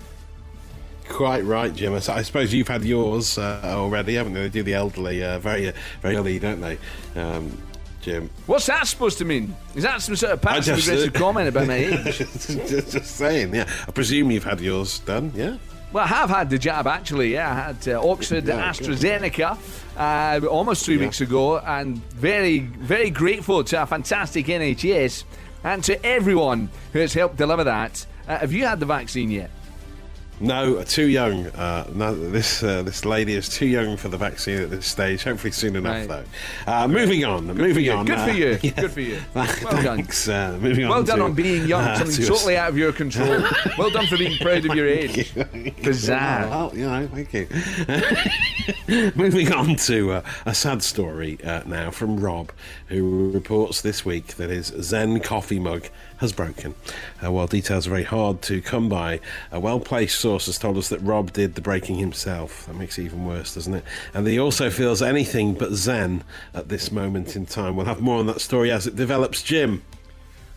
[1.09, 1.93] Quite right, Jim.
[1.93, 4.43] I suppose you've had yours uh, already, haven't you?
[4.43, 6.77] They do the elderly uh, very, uh, very early, don't they,
[7.15, 7.51] um,
[8.01, 8.29] Jim?
[8.45, 9.53] What's that supposed to mean?
[9.75, 12.03] Is that some sort of passive aggressive comment about my age?
[12.19, 13.69] just, just saying, yeah.
[13.87, 15.57] I presume you've had yours done, yeah?
[15.91, 17.33] Well, I have had the jab actually.
[17.33, 19.57] Yeah, I had uh, Oxford Yeah, AstraZeneca
[19.97, 21.01] uh, almost three Yeah.
[21.01, 25.23] weeks ago, and very, very grateful to our fantastic NHS
[25.63, 28.05] and to everyone who has helped deliver that.
[28.27, 29.49] Uh, have you had the vaccine yet?
[30.41, 31.47] No, too young.
[31.47, 35.23] Uh, no, this uh, this lady is too young for the vaccine at this stage.
[35.23, 36.25] Hopefully soon enough, Right.
[36.65, 36.71] though.
[36.71, 37.45] Uh, moving on.
[37.47, 38.05] moving on.
[38.05, 38.59] Good for uh, you.
[38.61, 38.71] yeah.
[38.71, 39.19] Good for you.
[39.35, 39.45] Well
[39.83, 39.97] done.
[39.97, 40.27] Thanks.
[40.29, 40.91] Uh, moving on.
[40.91, 43.41] Well done to- on being young, uh, something totally out of your control.
[43.77, 45.33] well done for being proud of your age.
[45.83, 46.47] Bizarre.
[46.49, 47.47] Well, you know, thank you.
[49.15, 52.51] Moving on to uh, a sad story uh, now from Rob,
[52.87, 55.89] who reports this week that his Zen coffee mug
[56.19, 56.75] has broken.
[57.23, 59.19] Uh, while details are very hard to come by,
[59.51, 62.65] a well placed source has told us that Rob did the breaking himself.
[62.67, 63.83] That makes it even worse, doesn't it?
[64.13, 67.75] And he also feels anything but Zen at this moment in time.
[67.75, 69.41] We'll have more on that story as it develops.
[69.41, 69.81] Jim.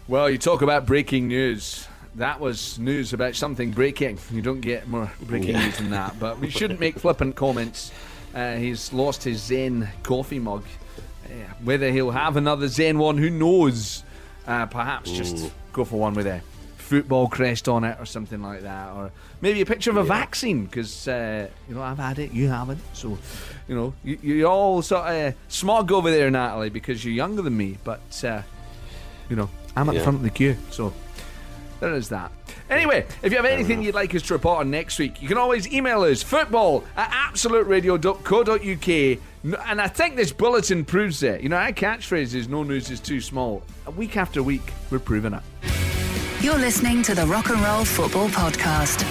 [0.09, 1.87] Well, you talk about breaking news.
[2.16, 4.18] That was news about something breaking.
[4.31, 5.64] You don't get more breaking Yeah.
[5.64, 6.18] news than that.
[6.18, 7.90] But we shouldn't make flippant comments.
[8.35, 10.64] Uh, he's lost his Zen coffee mug.
[11.25, 11.29] Uh,
[11.62, 14.03] whether he'll have another Zen one, who knows?
[14.46, 16.42] Uh, perhaps just go for one with a
[16.76, 18.92] football crest on it or something like that.
[18.92, 22.48] Or maybe a picture of a vaccine because, uh, you know, I've had it, you
[22.48, 22.81] haven't.
[22.92, 23.16] So,
[23.68, 27.57] you know, you, you're all sort of smug over there, Natalie, because you're younger than
[27.57, 27.78] me.
[27.83, 28.42] But, uh,
[29.31, 30.57] you know, I'm at the front of the queue.
[30.70, 30.92] So
[31.82, 32.30] there is that.
[32.70, 35.36] Anyway, if you have anything you'd like us to report on next week, you can
[35.36, 39.18] always email us football at absoluteradio.co.uk.
[39.44, 41.40] N- And I think this bulletin proves it.
[41.40, 43.64] You know, our catchphrase is no news is too small.
[43.96, 45.42] Week after week, we're proving it.
[46.40, 49.02] You're listening to the Rock and Roll Football Podcast.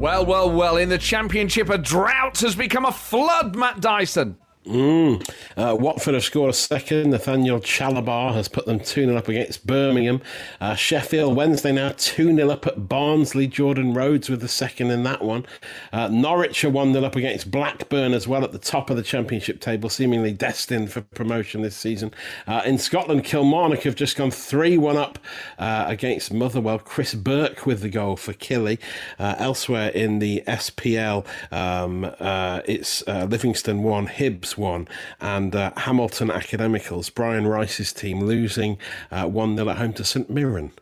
[0.00, 0.78] Well, well, well.
[0.78, 3.54] In the championship, a drought has become a flood.
[3.54, 4.38] Matt Dyson.
[4.70, 7.10] Uh, Watford have scored a second.
[7.10, 10.22] Nathaniel Chalobah has put them 2 0 up against Birmingham.
[10.60, 13.48] Uh, Sheffield Wednesday now 2 0 up at Barnsley.
[13.48, 15.44] Jordan Rhodes with the second in that one.
[15.92, 19.02] Uh, Norwich are 1 0 up against Blackburn as well at the top of the
[19.02, 22.12] Championship table, seemingly destined for promotion this season.
[22.46, 25.18] Uh, in Scotland, Kilmarnock have just gone 3 1 up
[25.58, 26.78] uh, against Motherwell.
[26.78, 28.78] Chris Burke with the goal for Killie.
[29.18, 32.04] Uh, elsewhere in the SPL, um,
[32.68, 34.86] it's Livingston 1, Hibs 1,
[35.20, 38.78] and uh, Hamilton Academicals, Brian Rice's team, losing
[39.10, 40.72] uh, 1 0 at home to St Mirren.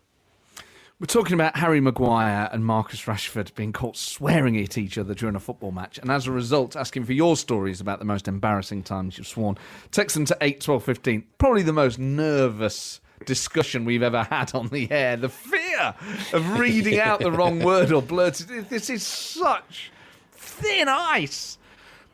[1.01, 5.37] We're talking about Harry Maguire and Marcus Rashford being caught swearing at each other during
[5.37, 8.83] a football match, and as a result, asking for your stories about the most embarrassing
[8.83, 9.57] times you've sworn.
[9.93, 11.24] Text them to 8 12 15.
[11.39, 15.16] Probably the most nervous discussion we've ever had on the air.
[15.16, 15.95] The fear
[16.33, 18.68] of reading out the wrong word or blurted.
[18.68, 19.93] This is such
[20.33, 21.57] thin ice.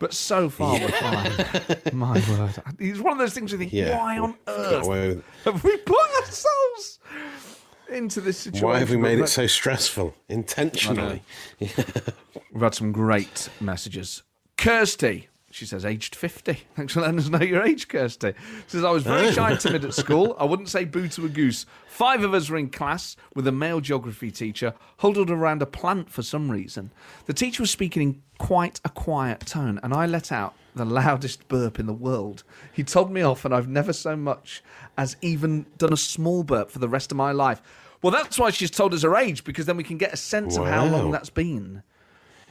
[0.05, 1.33] But so far we're fine.
[1.95, 2.53] My word.
[2.79, 3.97] It's one of those things you think, Yeah.
[3.97, 6.99] why on earth have we put ourselves
[7.89, 8.69] into this situation?
[8.69, 11.23] Why have we But made it so stressful intentionally?
[11.59, 14.25] We've had some great messages.
[14.59, 16.55] Kirsty, she says, aged 50.
[16.77, 18.35] Thanks for letting us know your age, Kirsty.
[18.67, 19.31] Says, I was very oh.
[19.31, 20.35] shy and timid at school.
[20.37, 21.65] I wouldn't say boo to a goose.
[21.87, 26.11] Five of us were in class with a male geography teacher, huddled around a plant
[26.11, 26.91] for some reason.
[27.27, 31.47] The teacher was speaking in quite a quiet tone, and I let out the loudest
[31.47, 32.43] burp in the world.
[32.73, 34.61] He told me off, and I've never so much
[34.99, 37.63] as even done a small burp for the rest of my life.
[38.03, 40.57] Well, that's why she's told us her age, because then we can get a sense
[40.57, 41.85] of how long that's been.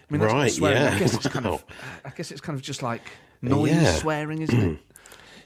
[0.09, 0.81] I mean, that's Right, swearing.
[0.81, 0.93] yeah.
[0.95, 1.63] I guess it's kind of.
[2.05, 3.01] I guess it's kind of just like
[3.41, 3.93] noise Yeah.
[3.93, 4.77] swearing, isn't it?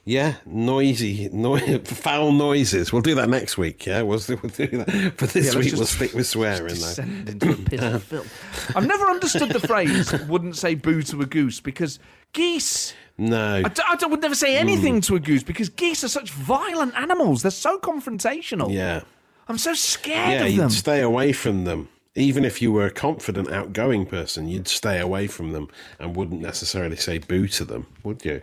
[0.09, 2.93] Yeah, noisy, no- foul noises.
[2.93, 3.85] We'll do that next week.
[3.85, 5.13] Yeah, we'll, we'll do that.
[5.17, 6.73] But this Yeah, week just- we'll stick with swearing though.
[6.75, 8.71] Descend into a pit of filth.
[8.73, 11.99] I've never understood the phrase "wouldn't say boo to a goose" because
[12.31, 12.93] geese.
[13.17, 16.07] No, I, d- I d- would never say anything to a goose because geese are
[16.07, 17.41] such violent animals.
[17.41, 18.71] They're so confrontational.
[18.73, 19.01] yeah,
[19.49, 20.45] I'm so scared yeah.
[20.45, 20.69] of You'd them.
[20.69, 21.89] stay away from them.
[22.17, 26.41] Even if you were a confident, outgoing person, you'd stay away from them and wouldn't
[26.41, 28.41] necessarily say boo to them, would you?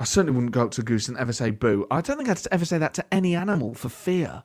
[0.00, 1.86] I certainly wouldn't go up to a goose and ever say boo.
[1.92, 4.42] I don't think I'd ever say that to any animal for fear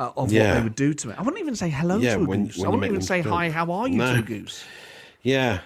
[0.00, 1.14] uh, of what they would do to me.
[1.16, 2.58] I wouldn't even say hello Yeah, to a when- goose.
[2.58, 4.12] when I wouldn't even say hi, how are you No.
[4.14, 4.64] to a goose.
[5.22, 5.60] Yeah,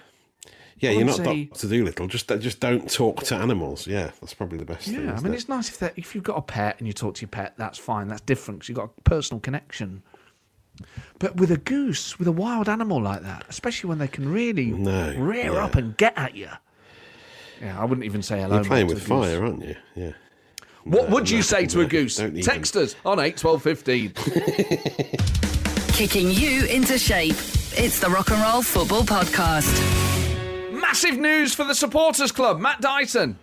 [0.77, 0.91] yeah.
[0.91, 2.07] You're not say- Doctor Doolittle.
[2.07, 3.87] Just just don't talk to animals.
[3.87, 5.03] Yeah, that's probably the best thing.
[5.05, 5.37] Yeah, I mean, it?
[5.37, 7.55] it's nice if that if you've got a pet and you talk to your pet,
[7.57, 8.07] that's fine.
[8.07, 10.03] That's different 'cause you've got a personal connection.
[11.19, 14.67] But with a goose, with a wild animal like that, especially when they can really
[14.67, 15.63] No, rear yeah.
[15.65, 16.49] up and get at you.
[17.61, 18.55] Yeah, I wouldn't even say hello.
[18.57, 19.27] You're playing with to a goose.
[19.29, 19.75] fire, aren't you?
[19.95, 20.11] Yeah.
[20.83, 22.17] What No, would you no, say to a goose?
[22.17, 22.41] don't even.
[22.43, 24.13] Text us on 8 12 15.
[25.93, 27.35] Kicking you into shape.
[27.79, 29.73] It's the Rock and Roll Football Podcast.
[30.71, 32.59] Massive news for the supporters club.
[32.59, 33.37] Matt Dyson.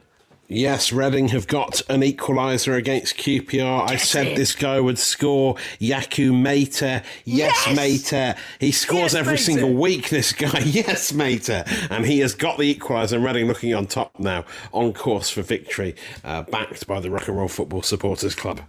[0.47, 3.88] Yes, Reading have got an equaliser against QPR.
[3.88, 4.36] I said it.
[4.36, 5.55] this guy would score.
[5.80, 7.03] Yakou Meite.
[7.24, 7.76] Yes, Yes!
[7.78, 8.36] Meite.
[8.61, 9.40] He scores Yes, every Meite.
[9.45, 10.59] single week, this guy.
[10.64, 11.64] Yes, Meite.
[11.90, 13.14] And he has got the equaliser.
[13.14, 17.26] And Reading looking on top now, on course for victory, uh, backed by the Rock
[17.28, 18.61] and Roll Football Supporters Club.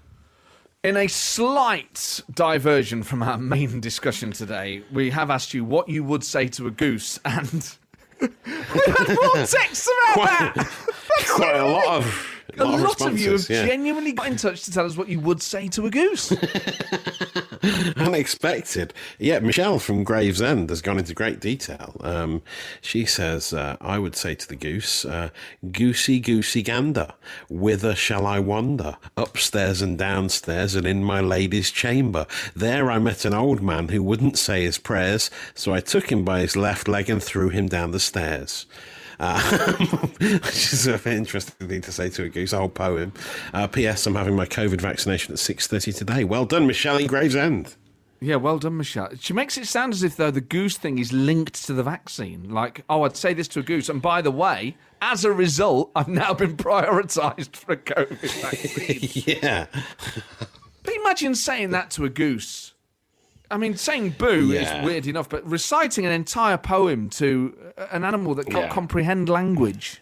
[0.82, 6.04] In a slight diversion from our main discussion today, we have asked you what you
[6.06, 7.76] would say to a goose, and
[8.22, 10.72] we had more texts about that.
[11.30, 12.32] Quite a lot of.
[12.58, 13.66] A lot of lot of you have yeah.
[13.66, 16.32] genuinely got in touch to tell us what you would say to a goose.
[17.98, 18.94] Unexpected.
[19.20, 21.96] Yeah, Michelle from Gravesend has gone into great detail.
[22.02, 22.44] Um,
[22.80, 25.32] she says, uh, I would say to the goose, uh,
[25.72, 27.14] Goosey, goosey gander,
[27.50, 28.98] whither shall I wander?
[29.18, 32.26] Upstairs and downstairs and in my lady's chamber.
[32.56, 36.24] There I met an old man who wouldn't say his prayers, so I took him
[36.24, 38.66] by his left leg and threw him down the stairs.
[39.20, 39.74] Uh,
[40.20, 42.54] which is an interesting thing to say to a goose.
[42.54, 43.14] A whole poem.
[43.54, 44.06] Uh, P.S.
[44.06, 46.24] I'm having my COVID vaccination at 6:30 today.
[46.24, 47.76] Well done, Michelle in Gravesend.
[48.22, 49.10] yeah, well done, Michelle.
[49.20, 52.50] She makes it sound as if though the goose thing is linked to the vaccine.
[52.50, 55.92] Like, oh, I'd say this to a goose, and by the way, as a result,
[55.96, 59.36] I've now been prioritised for a COVID vaccine.
[59.42, 59.66] yeah.
[60.84, 62.74] But imagine saying that to a goose.
[63.52, 64.80] I mean, saying boo Yeah.
[64.82, 67.56] is weird enough, but reciting an entire poem to
[67.92, 68.70] an animal that can't Yeah.
[68.74, 70.02] comprehend language.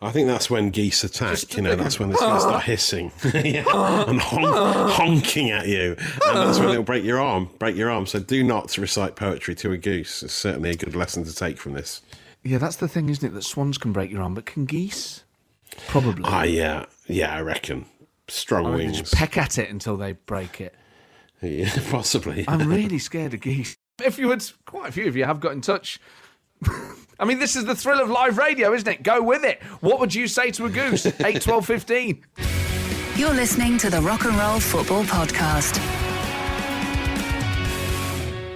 [0.00, 1.30] I think that's when geese attack.
[1.30, 3.64] Just you know, like- that's when they start hissing yeah.
[4.06, 5.96] and hon- honking at you,
[6.26, 7.48] and that's when they'll break your arm.
[7.58, 8.06] Break your arm.
[8.06, 10.22] So do not recite poetry to a goose.
[10.22, 12.02] It's certainly a good lesson to take from this.
[12.44, 13.34] Yeah, that's the thing, isn't it?
[13.34, 15.24] That swans can break your arm, but can geese?
[15.88, 16.22] Probably.
[16.24, 17.86] Ah, yeah, yeah, I reckon
[18.28, 19.00] strong Or they wings.
[19.00, 20.74] just peck at it until they break it.
[21.42, 22.44] Yeah, possibly.
[22.48, 23.76] I'm really scared of geese.
[24.02, 26.00] If you would, quite a few of you have got in touch.
[27.18, 29.02] I mean, this is the thrill of live radio, isn't it?
[29.02, 29.62] Go with it.
[29.80, 31.06] What would you say to a goose?
[31.20, 32.24] 8, 12, 15.
[33.16, 35.80] You're listening to the Rock and Roll Football Podcast.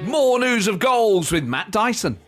[0.06, 2.18] More news of goals with Matt Dyson.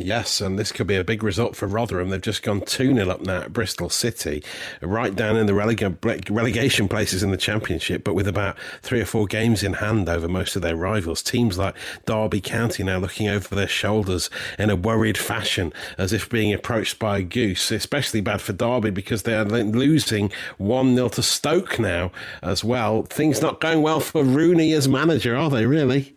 [0.00, 2.08] Yes, and this could be a big result for Rotherham.
[2.08, 4.42] They've just gone 2 0 up now at Bristol City,
[4.80, 9.04] right down in the relega- relegation places in the Championship, but with about three or
[9.04, 11.22] four games in hand over most of their rivals.
[11.22, 11.74] Teams like
[12.06, 16.98] Derby County now looking over their shoulders in a worried fashion, as if being approached
[16.98, 17.70] by a goose.
[17.70, 22.10] Especially bad for Derby because they are losing 1 0 to Stoke now
[22.42, 23.02] as well.
[23.02, 26.14] Things not going well for Rooney as manager, are they, really?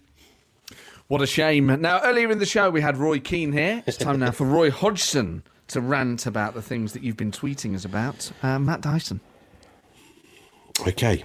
[1.08, 1.68] What a shame.
[1.82, 3.84] Now, earlier in the show, we had Roy Keane here.
[3.86, 7.76] It's time now for Roy Hodgson to rant about the things that you've been tweeting
[7.76, 8.32] us about.
[8.42, 9.20] Uh, Matt Dyson.
[10.88, 11.24] Okay.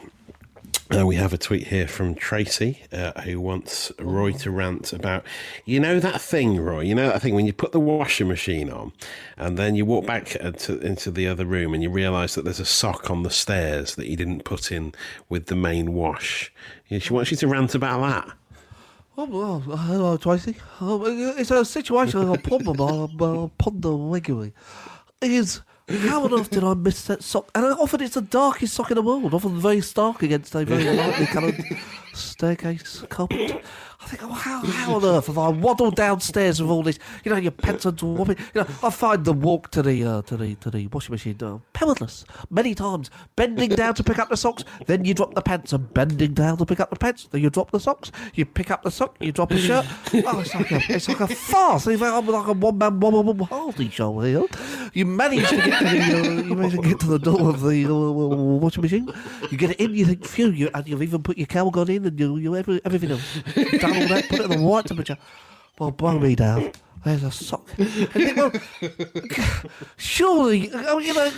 [0.90, 5.22] Uh, we have a tweet here from Tracy uh, who wants Roy to rant about,
[5.66, 8.70] you know, that thing, Roy, you know, that thing when you put the washing machine
[8.70, 8.92] on
[9.36, 12.60] and then you walk back to, into the other room and you realise that there's
[12.60, 14.94] a sock on the stairs that you didn't put in
[15.28, 16.50] with the main wash.
[16.88, 18.37] She wants you to rant about that.
[19.20, 20.54] Oh, well, hello, uh, uh, Tracy.
[20.80, 21.00] Uh,
[21.36, 24.52] it's a situation, a problem I uh, ponder regularly.
[25.20, 27.50] Is how on earth did I miss that sock?
[27.52, 30.84] And often it's the darkest sock in the world, often very stark against a very
[30.84, 31.56] lightly coloured
[32.18, 33.62] staircase carpet.
[34.00, 37.00] I think, oh, how, how on earth have I waddled downstairs with all this?
[37.24, 38.36] You know, your pants are whopping.
[38.54, 41.36] You know, I find the walk to the uh, to the to the washing machine
[41.42, 43.10] uh, perilous many times.
[43.34, 46.58] Bending down to pick up the socks, then you drop the pants, and bending down
[46.58, 48.12] to pick up the pants, then you drop the socks.
[48.34, 49.84] You pick up the sock, you drop the shirt.
[50.14, 51.86] Oh, it's like a it's like a farce.
[51.86, 54.44] Like, I'm like a one man one woman Hardy show here.
[54.94, 57.62] You manage to get to the uh, you manage to get to the door of
[57.62, 59.12] the uh, washing machine.
[59.50, 59.94] You get it in.
[59.94, 62.80] You think, phew, you, and you've even put your Calgon in, and you you every,
[62.84, 63.22] everything else.
[63.54, 65.16] Done all that, put it at the right temperature.
[65.78, 66.72] Well, blow me down.
[67.04, 67.68] There's a sock.
[69.96, 71.30] Surely, oh, you know,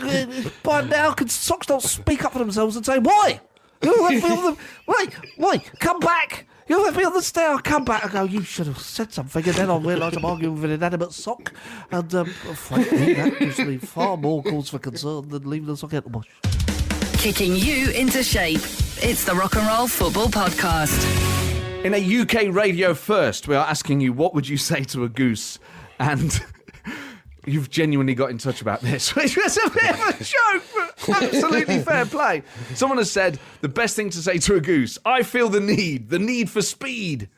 [0.62, 3.40] by now, can socks don't speak up for themselves and say, why?
[3.82, 4.56] You left me on the,
[4.86, 6.46] wait, wait, come back.
[6.66, 7.58] You left me on the stair.
[7.58, 8.04] Come back.
[8.04, 8.22] I go.
[8.22, 11.52] You should have said something, and then I realise I'm arguing with an inanimate sock,
[11.90, 15.94] and um, frankly, that gives me far more cause for concern than leaving the sock
[15.94, 16.28] out the wash.
[17.20, 18.60] Kicking you into shape.
[19.02, 21.04] It's the Rock and Roll Football Podcast.
[21.84, 25.08] In a UK radio first, we are asking you what would you say to a
[25.10, 25.58] goose?
[25.98, 26.40] And
[27.46, 30.64] you've genuinely got in touch about this, which was a bit of a joke,
[31.06, 32.42] but absolutely fair play.
[32.74, 36.08] Someone has said the best thing to say to a goose I feel the need,
[36.08, 37.28] the need for speed.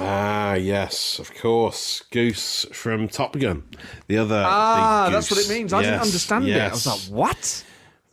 [0.00, 2.02] Ah, yes, of course.
[2.10, 3.62] Goose from Top Gun.
[4.08, 4.42] The other.
[4.46, 5.72] Ah, big that's what it means.
[5.72, 6.60] I didn't Yes, understand it.
[6.60, 7.64] I was like, what?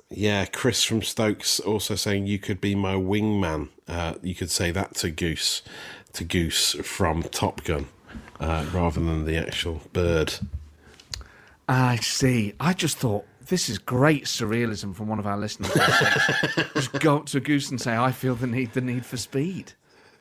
[0.10, 3.70] Yeah, Chris from Stokes also saying you could be my wingman.
[3.88, 5.62] Uh, you could say that to Goose,
[6.14, 7.88] to Goose from Top Gun,
[8.40, 10.34] uh, rather than the actual bird.
[11.68, 12.56] I see.
[12.60, 15.72] I just thought this is great surrealism from one of our listeners.
[16.74, 19.18] just go up to a goose and say, "I feel the need, the need for
[19.18, 19.74] speed."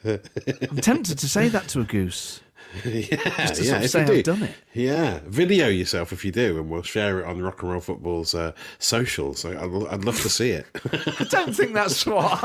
[0.04, 2.40] I'm tempted to say that to a goose.
[2.84, 4.12] yeah, yeah, sort of if say you do.
[4.12, 4.54] I've done it.
[4.74, 8.34] Yeah, video yourself if you do, and we'll share it on Rock and Roll Football's
[8.34, 9.44] uh, socials.
[9.44, 10.66] I'd, I'd love to see it.
[11.20, 12.24] I don't think that's what.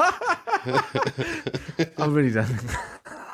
[1.97, 2.61] I really don't think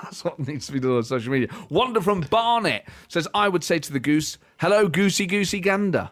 [0.03, 1.49] that's what needs to be done on social media.
[1.69, 6.09] Wanda from Barnet says, I would say to the goose, hello, goosey, goosey gander.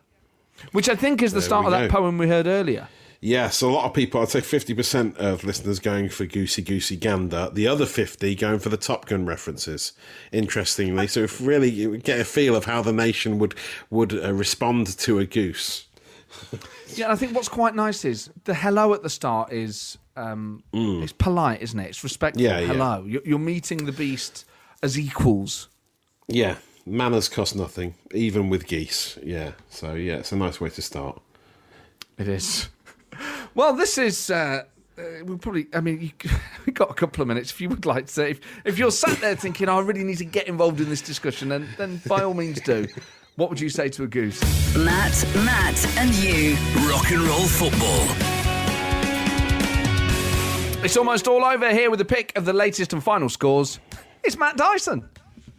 [0.72, 2.88] Which I think is the There start of that poem we heard earlier.
[3.20, 7.50] Yes, a lot of people, I'd say 50% of listeners going for Goosey Goosey Gander,
[7.52, 9.94] the other 50 going for the Top Gun references,
[10.32, 11.08] interestingly.
[11.08, 13.56] So if really you get a feel of how the nation would,
[13.90, 15.88] would uh, respond to a goose.
[16.96, 20.64] Yeah, and I think what's quite nice is the hello at the start is um,
[20.74, 21.90] it's polite, isn't it?
[21.90, 22.44] It's respectful.
[22.44, 22.50] Mm.
[22.50, 22.68] Yeah, yeah.
[22.68, 23.04] hello.
[23.06, 24.46] You're, you're meeting the beast
[24.82, 25.70] as equals.
[26.28, 26.56] Yeah,
[26.86, 29.18] manners cost nothing, even with geese.
[29.24, 31.22] Yeah, so yeah, it's a nice way to start.
[32.18, 32.68] It is.
[33.58, 34.30] Well, this is.
[34.30, 34.66] Uh,
[35.00, 35.66] uh, we'll probably.
[35.74, 36.30] I mean, you,
[36.68, 37.50] we've got a couple of minutes.
[37.50, 40.20] If you would like to say, if, if you're sat there thinking, "I really need
[40.20, 42.88] to get involved in this discussion," then then by all means do.
[43.36, 44.42] What would you say to a goose?
[44.76, 46.56] Matt, Matt, and you.
[46.88, 48.06] Rock and roll football.
[50.86, 53.80] It's almost all over here with a pick of the latest and final scores.
[54.24, 55.10] It's Matt Dyson.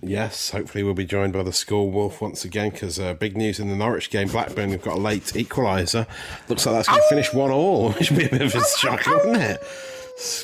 [0.01, 3.59] Yes, hopefully we'll be joined by the Score Wolf once again because uh, big news
[3.59, 4.29] in the Norwich game.
[4.29, 6.07] Blackburn have got a late equaliser.
[6.49, 8.65] Looks like that's going to finish one all, which would be a bit of a
[8.79, 9.61] shock, wouldn't it?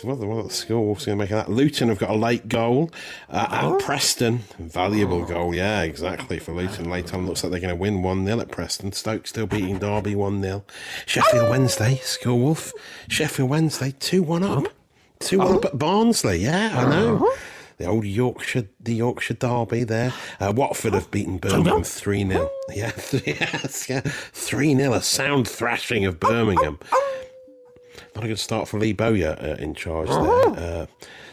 [0.03, 1.53] What the, the school Wolves going to make of that?
[1.53, 2.93] Luton have got a late goal
[3.29, 4.41] uh, at Preston.
[4.59, 6.89] Valuable goal, yeah, exactly for Luton.
[6.89, 8.93] Late on, looks like they're going to win 1 0 at Preston.
[8.93, 10.65] Stoke still beating Derby 1 0.
[11.07, 12.73] Sheffield Wednesday, Score Wolf.
[13.09, 14.69] Sheffield Wednesday 2 1 up.
[15.21, 17.33] 2 1 up at Barnsley, yeah, I know.
[17.77, 20.13] The old Yorkshire, the Yorkshire derby there.
[20.41, 22.51] Uh, Watford have beaten Birmingham 3 0.
[22.73, 22.93] Yeah,
[23.27, 24.01] yes, yeah.
[24.01, 26.79] 3 0, a sound thrashing of Birmingham.
[28.15, 30.83] Not a good start for Lee Bowyer uh, in charge there.
[30.83, 30.87] Uh,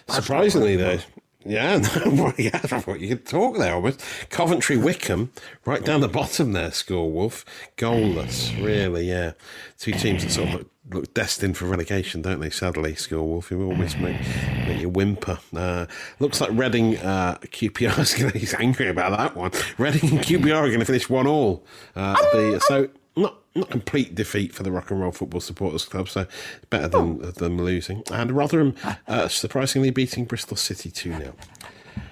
[0.08, 1.00] surprisingly, though,
[1.46, 2.60] yeah, no, yeah,
[2.98, 4.04] you could talk there almost.
[4.30, 5.32] Coventry Wycombe,
[5.66, 7.46] right down the bottom there, Score Wolf,
[7.78, 9.34] goalless, really, yeah.
[9.78, 12.50] Two teams that sort of look, look destined for relegation, don't they?
[12.50, 14.20] Sadly, Score Wolf, you always make,
[14.68, 15.40] make you whimper.
[15.56, 15.86] Uh,
[16.20, 19.52] looks like Reading uh, QPR is going to he's angry about that one.
[19.78, 21.66] Reading and QPR are going to finish one all.
[21.96, 26.08] Uh, the, so not not complete defeat for the Rock and Roll Football Supporters Club,
[26.08, 26.26] so
[26.70, 28.04] better than them losing.
[28.12, 28.76] And Rotherham
[29.08, 31.36] uh, surprisingly beating Bristol City 2 0.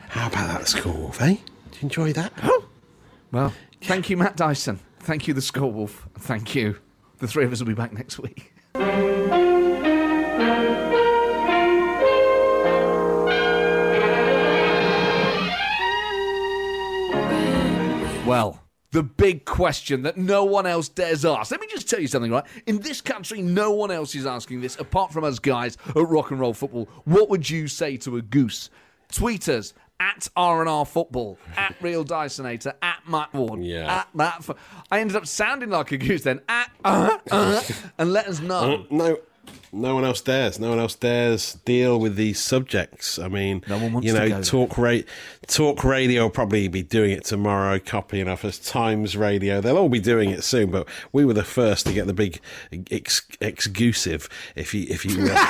[0.09, 1.35] How about that score, Wolf, eh?
[1.71, 2.33] Did you enjoy that?
[3.31, 4.79] Well, thank you, Matt Dyson.
[4.99, 6.07] Thank you, the Score Wolf.
[6.17, 6.77] Thank you.
[7.19, 8.53] The three of us will be back next week.
[18.29, 18.61] Well,
[18.91, 21.49] the big question that no one else dares ask.
[21.49, 22.43] Let me just tell you something, right?
[22.67, 26.29] In this country, no one else is asking this apart from us guys at Rock
[26.29, 26.87] and Roll Football.
[27.05, 28.69] What would you say to a goose?
[29.11, 33.99] Tweet us at R&R Football, at Real Dysonator, at Matt Ward, Yeah.
[34.01, 34.45] at Matt.
[34.91, 36.41] I ended up sounding like a goose then.
[36.47, 37.61] At uh, uh,
[37.97, 38.85] and let us know.
[38.89, 39.17] No.
[39.71, 40.59] No one else dares.
[40.59, 43.19] No one else dares deal with these subjects.
[43.19, 45.01] I mean, No one wants you to know, go talk ra-
[45.47, 48.57] talk radio will probably be doing it tomorrow, copying off us.
[48.57, 50.71] Times Radio, they'll all be doing it soon.
[50.71, 52.39] But we were the first to get the big
[52.91, 54.27] ex- exclusive.
[54.55, 55.47] If you, if you, uh,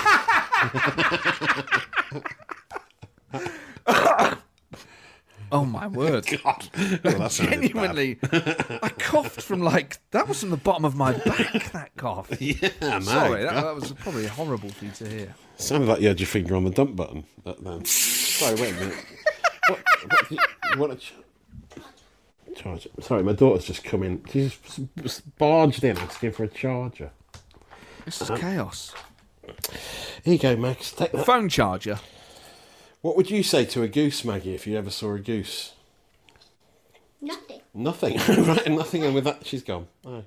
[5.51, 6.27] Oh my word!
[6.43, 6.69] God,
[7.03, 7.29] well.
[7.29, 11.71] Genuinely, I coughed from like that was from the bottom of my back.
[11.73, 12.29] That cough.
[12.39, 15.35] Yeah, no, Sorry, that, that was probably a horrible for you to hear.
[15.57, 17.25] Sounded like you had your finger on the dump button.
[17.43, 19.05] But then, sorry, wait a minute.
[19.67, 19.79] What?
[20.07, 20.37] what, you,
[20.77, 21.13] what a ch-
[22.55, 22.89] charger?
[23.01, 24.23] Sorry, my daughter's just come in.
[24.31, 24.57] She's
[25.01, 27.11] just barged in asking for a charger.
[28.05, 28.93] This is chaos.
[30.23, 30.91] Here you go, Max.
[30.91, 31.25] Take that.
[31.25, 31.99] Phone charger.
[33.01, 35.73] What would you say to a goose, Maggie, if you ever saw a goose?
[37.21, 37.61] Nothing.
[37.73, 38.17] Nothing.
[38.45, 39.03] right, nothing.
[39.03, 39.87] And with that, she's gone.
[40.03, 40.23] Bye.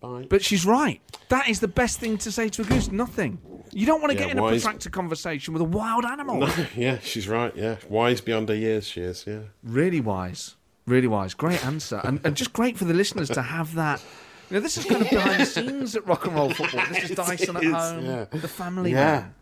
[0.00, 0.26] Bye.
[0.28, 1.00] But she's right.
[1.28, 2.90] That is the best thing to say to a goose.
[2.90, 3.38] Nothing.
[3.72, 6.40] You don't want to Yeah, get in a protracted conversation with a wild animal.
[6.40, 7.54] No, yeah, she's right.
[7.56, 9.24] Yeah, wise beyond her years, she is.
[9.26, 9.40] Yeah.
[9.62, 10.56] Really wise.
[10.86, 11.32] Really wise.
[11.32, 12.00] Great answer.
[12.04, 14.02] And, and just great for the listeners to have that.
[14.50, 16.84] You know, this is kind of behind the scenes at Rock and Roll Football.
[16.90, 18.24] This is Dyson at home, yeah.
[18.30, 18.96] the family Yeah.
[19.20, 19.34] man.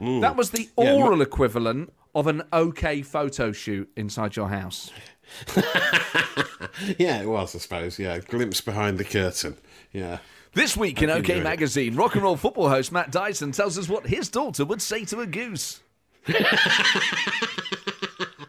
[0.00, 4.90] That was the Yeah, oral equivalent of an okay photo shoot inside your house.
[6.98, 7.98] Yeah, it was, I suppose.
[7.98, 9.56] Yeah, a glimpse behind the curtain.
[9.92, 10.18] Yeah.
[10.54, 11.40] This week in OK.
[11.40, 15.04] Magazine, rock and roll football host Matt Dyson tells us what his daughter would say
[15.06, 15.80] to a goose.
[16.26, 16.34] Would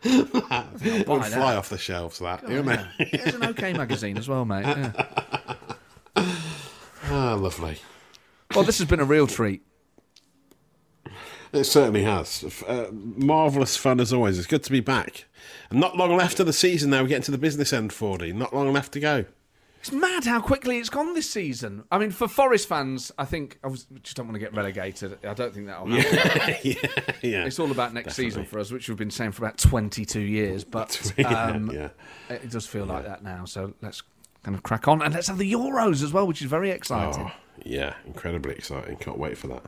[0.04, 1.32] that.
[1.32, 2.48] fly off the shelves, that.
[2.50, 2.84] you know?
[3.12, 4.66] There's an OK Magazine as well, mate.
[4.66, 4.92] Yeah.
[7.14, 7.78] Ah, lovely.
[8.56, 9.64] Well, this has been a real treat.
[11.54, 12.64] It certainly has.
[12.68, 14.38] Uh, marvellous fun as always.
[14.38, 15.26] It's good to be back.
[15.70, 17.02] And not long left of the season now.
[17.02, 18.32] We're getting to the business end, 40.
[18.34, 19.26] Not long left to go.
[19.80, 21.86] It's mad how quickly it's gone this season.
[21.92, 25.18] I mean, for Forest fans, I think I was, just don't want to get relegated.
[25.26, 26.56] I don't think that'll happen.
[26.64, 26.76] yeah,
[27.24, 27.46] yeah.
[27.46, 28.30] It's all about next Definitely.
[28.30, 30.64] season for us, which we've been saying for about 22 years.
[30.64, 31.90] But Yeah, um, yeah.
[32.30, 33.46] it does feel like that now.
[33.46, 34.04] So let's
[34.44, 35.02] kind of crack on.
[35.02, 37.26] And let's have the Euros as well, which is very exciting.
[37.26, 37.32] Oh,
[37.66, 38.98] yeah, incredibly exciting.
[38.98, 39.64] Can't wait for that.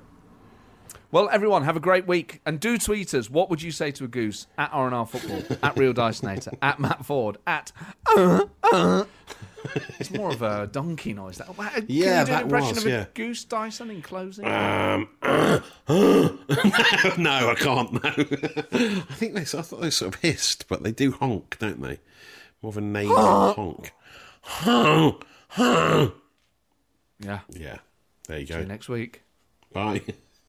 [1.13, 2.41] Well, everyone, have a great week.
[2.43, 3.29] And do tweet us.
[3.29, 4.47] What would you say to a goose?
[4.57, 7.71] At R&R Football, at Real Dysonator, at Matt Ford, at...
[8.07, 9.05] Uh, uh.
[9.99, 11.37] It's more of a donkey noise.
[11.37, 13.05] That, Can Yeah, you do that an impression was, of a yeah.
[13.13, 14.43] goose, Dyson, in closing?
[14.45, 17.93] Um, no, I can't.
[17.93, 19.41] No, I think they.
[19.41, 21.99] I thought they sort of hissed, but they do honk, don't they?
[22.61, 23.93] More of a nasal honk.
[24.41, 26.13] Honk, honk.
[27.19, 27.39] yeah.
[27.49, 27.77] Yeah,
[28.27, 28.55] there you go.
[28.55, 29.21] See you next week.
[29.71, 30.01] Bye.